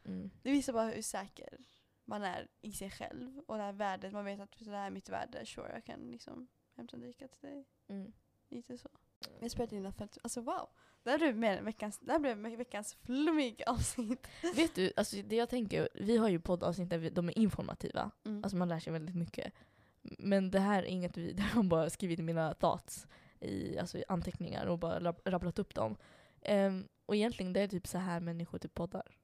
[0.05, 0.31] Mm.
[0.41, 1.57] Det visar bara hur säker
[2.05, 3.39] man är i sig själv.
[3.47, 6.11] Och det här värdet, man vet att det här är mitt värde, sure jag kan
[6.11, 7.65] liksom hämta dricka till dig.
[7.87, 8.13] Mm.
[8.49, 8.89] Lite så.
[9.19, 10.17] Vi har spelat in fält.
[10.23, 10.69] Alltså wow.
[11.03, 14.27] Det här blev, mer veckans, det här blev veckans flummig avsnitt.
[14.55, 18.11] Vet du, alltså det jag tänker, vi har ju poddavsnitt där vi, de är informativa.
[18.25, 18.43] Mm.
[18.43, 19.53] Alltså man lär sig väldigt mycket.
[20.01, 23.07] Men det här är inget vi, där jag bara skrivit mina thoughts
[23.39, 25.97] i, alltså i anteckningar och bara rab- rabblat upp dem.
[26.41, 29.17] Ehm, och egentligen det är typ så här människor typ poddar.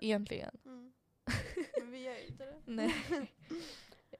[0.00, 0.58] Egentligen.
[0.64, 0.92] Mm.
[1.80, 2.60] Men vi gör ju inte det.
[2.64, 2.94] Nej.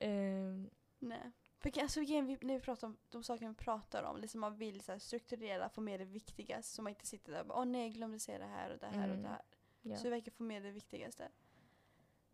[0.00, 1.32] Ehm, Nej.
[1.76, 4.80] Alltså, igen, vi, när vi pratar om de saker vi pratar om, liksom man vill
[4.80, 7.64] så här, strukturera, få med det viktigaste så man inte sitter där och bara åh
[7.64, 9.22] nej, jag glömde säga det här och det här och Mm.
[9.22, 9.42] det här.
[9.82, 9.96] ja.
[9.96, 11.28] Så vi verkar få med det viktigaste.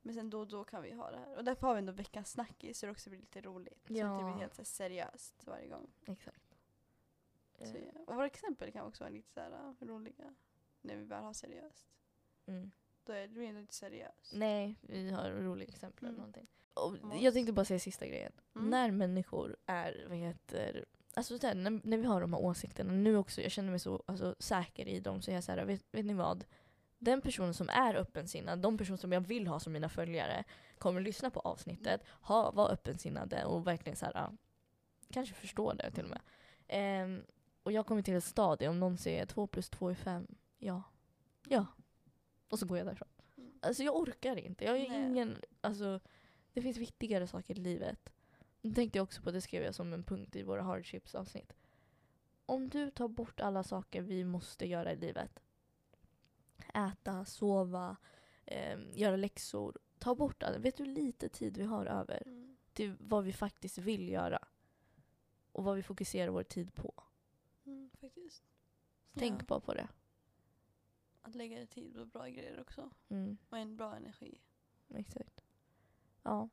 [0.03, 1.37] Men sen då och då kan vi ha det här.
[1.37, 3.79] Och därför har vi ändå veckans snackis så det också blir lite roligt.
[3.87, 4.23] Så att det Ja.
[4.23, 5.91] blir helt så här, seriöst varje gång.
[6.07, 6.57] Exakt.
[7.59, 8.01] Så, Ehm, ja.
[8.07, 10.35] Och våra exempel kan också vara lite så här, uh, roliga.
[10.81, 11.89] När vi väl har seriöst.
[12.47, 12.71] mm.
[13.05, 14.33] Då är det ändå inte seriöst.
[14.35, 16.19] Nej, vi har roliga exempel eller Mm.
[16.19, 16.47] någonting.
[16.75, 18.33] Och jag tänkte bara säga sista grejen.
[18.57, 18.71] Mm.
[18.71, 22.93] När människor är, vad heter, alltså så här, när, när vi har de här åsikterna,
[22.93, 25.85] nu också, jag känner mig så alltså, säker i dem, så jag så här, vet,
[25.93, 26.45] vet ni vad?
[26.99, 30.45] Den personen som är öppensinnad, de personer som jag vill ha som mina följare,
[30.79, 34.33] kommer lyssna på avsnittet, ha, vara öppensinnade och verkligen så här, ja,
[35.11, 36.21] kanske förstå det till och med.
[36.69, 37.23] Ehm,
[37.63, 40.27] och jag kommer till ett stadie, om någon säger 2 plus 2 är 5,
[40.59, 40.83] ja.
[41.49, 41.67] Ja.
[42.51, 43.09] Och så går jag därifrån.
[43.37, 43.53] Mm.
[43.63, 44.65] Alltså jag orkar inte.
[44.65, 45.03] Jag är Nej.
[45.03, 46.01] ingen, alltså
[46.53, 48.13] det finns viktigare saker i livet.
[48.61, 51.53] Nu tänkte jag också på, det skrev jag som en punkt i våra hardships avsnitt.
[52.47, 55.43] Om du tar bort alla saker vi måste göra i livet.
[56.75, 57.97] Äta, sova,
[58.47, 59.79] ehm, göra läxor.
[59.99, 60.57] Ta bort allt.
[60.59, 62.57] Vet du hur lite tid vi har över Mm.
[62.73, 64.49] till vad vi faktiskt vill göra?
[65.53, 67.05] Och vad vi fokuserar vår tid på.
[67.67, 68.45] Mm, faktiskt.
[69.15, 69.45] Tänk Ja.
[69.49, 69.89] bara på det.
[71.23, 72.91] Att lägga tid på bra grejer också.
[73.09, 74.41] Mm, Och en bra energi.
[74.89, 75.40] exakt.
[76.23, 76.49] Ja.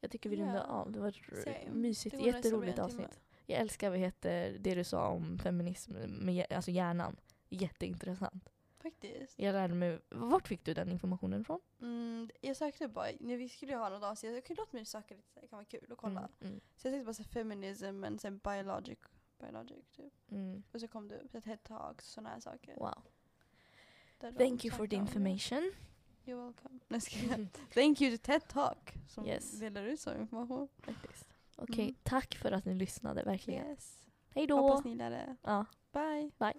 [0.00, 0.92] Jag tycker vi rundar Ja, av.
[0.92, 1.10] Det var
[1.44, 1.70] Same.
[1.70, 3.20] mysigt, Det nästan jätteroligt avsnitt.
[3.46, 7.16] Jag älskar vad heter det du sa om feminism, med, alltså hjärnan.
[7.48, 8.48] Jätteintressant.
[8.82, 9.38] Faktiskt.
[9.38, 11.60] Jag lärde mig, vart fick du den informationen ifrån?
[11.80, 15.14] Mm, jag sökte bara, när vi skulle ha något avsnitt, jag kunde låta mig söka
[15.14, 16.20] lite, det kan vara kul att kolla.
[16.20, 18.98] Mm, mm, Så jag sökte bara så feminism men sen biologic,
[19.38, 20.12] biologic typ.
[20.30, 20.62] mm.
[20.72, 22.74] Och så kom det upp ett head talks och sådana här saker.
[22.76, 23.02] Wow.
[24.38, 25.72] Thank you for the information.
[26.24, 26.78] You're welcome.
[26.88, 27.46] Nej, ska jag.
[27.74, 29.58] Thank you to TED Talk som Yes.
[29.60, 30.68] delar ut sån information.
[30.78, 31.26] Faktiskt.
[31.56, 31.94] Okej, Mm.
[32.02, 33.66] tack för att ni lyssnade, verkligen.
[33.66, 34.08] Yes.
[34.34, 34.56] Hej då!
[34.60, 35.36] Hoppas ni gillar det.
[35.42, 35.64] Ja.
[35.92, 36.30] Bye.
[36.38, 36.54] Bye.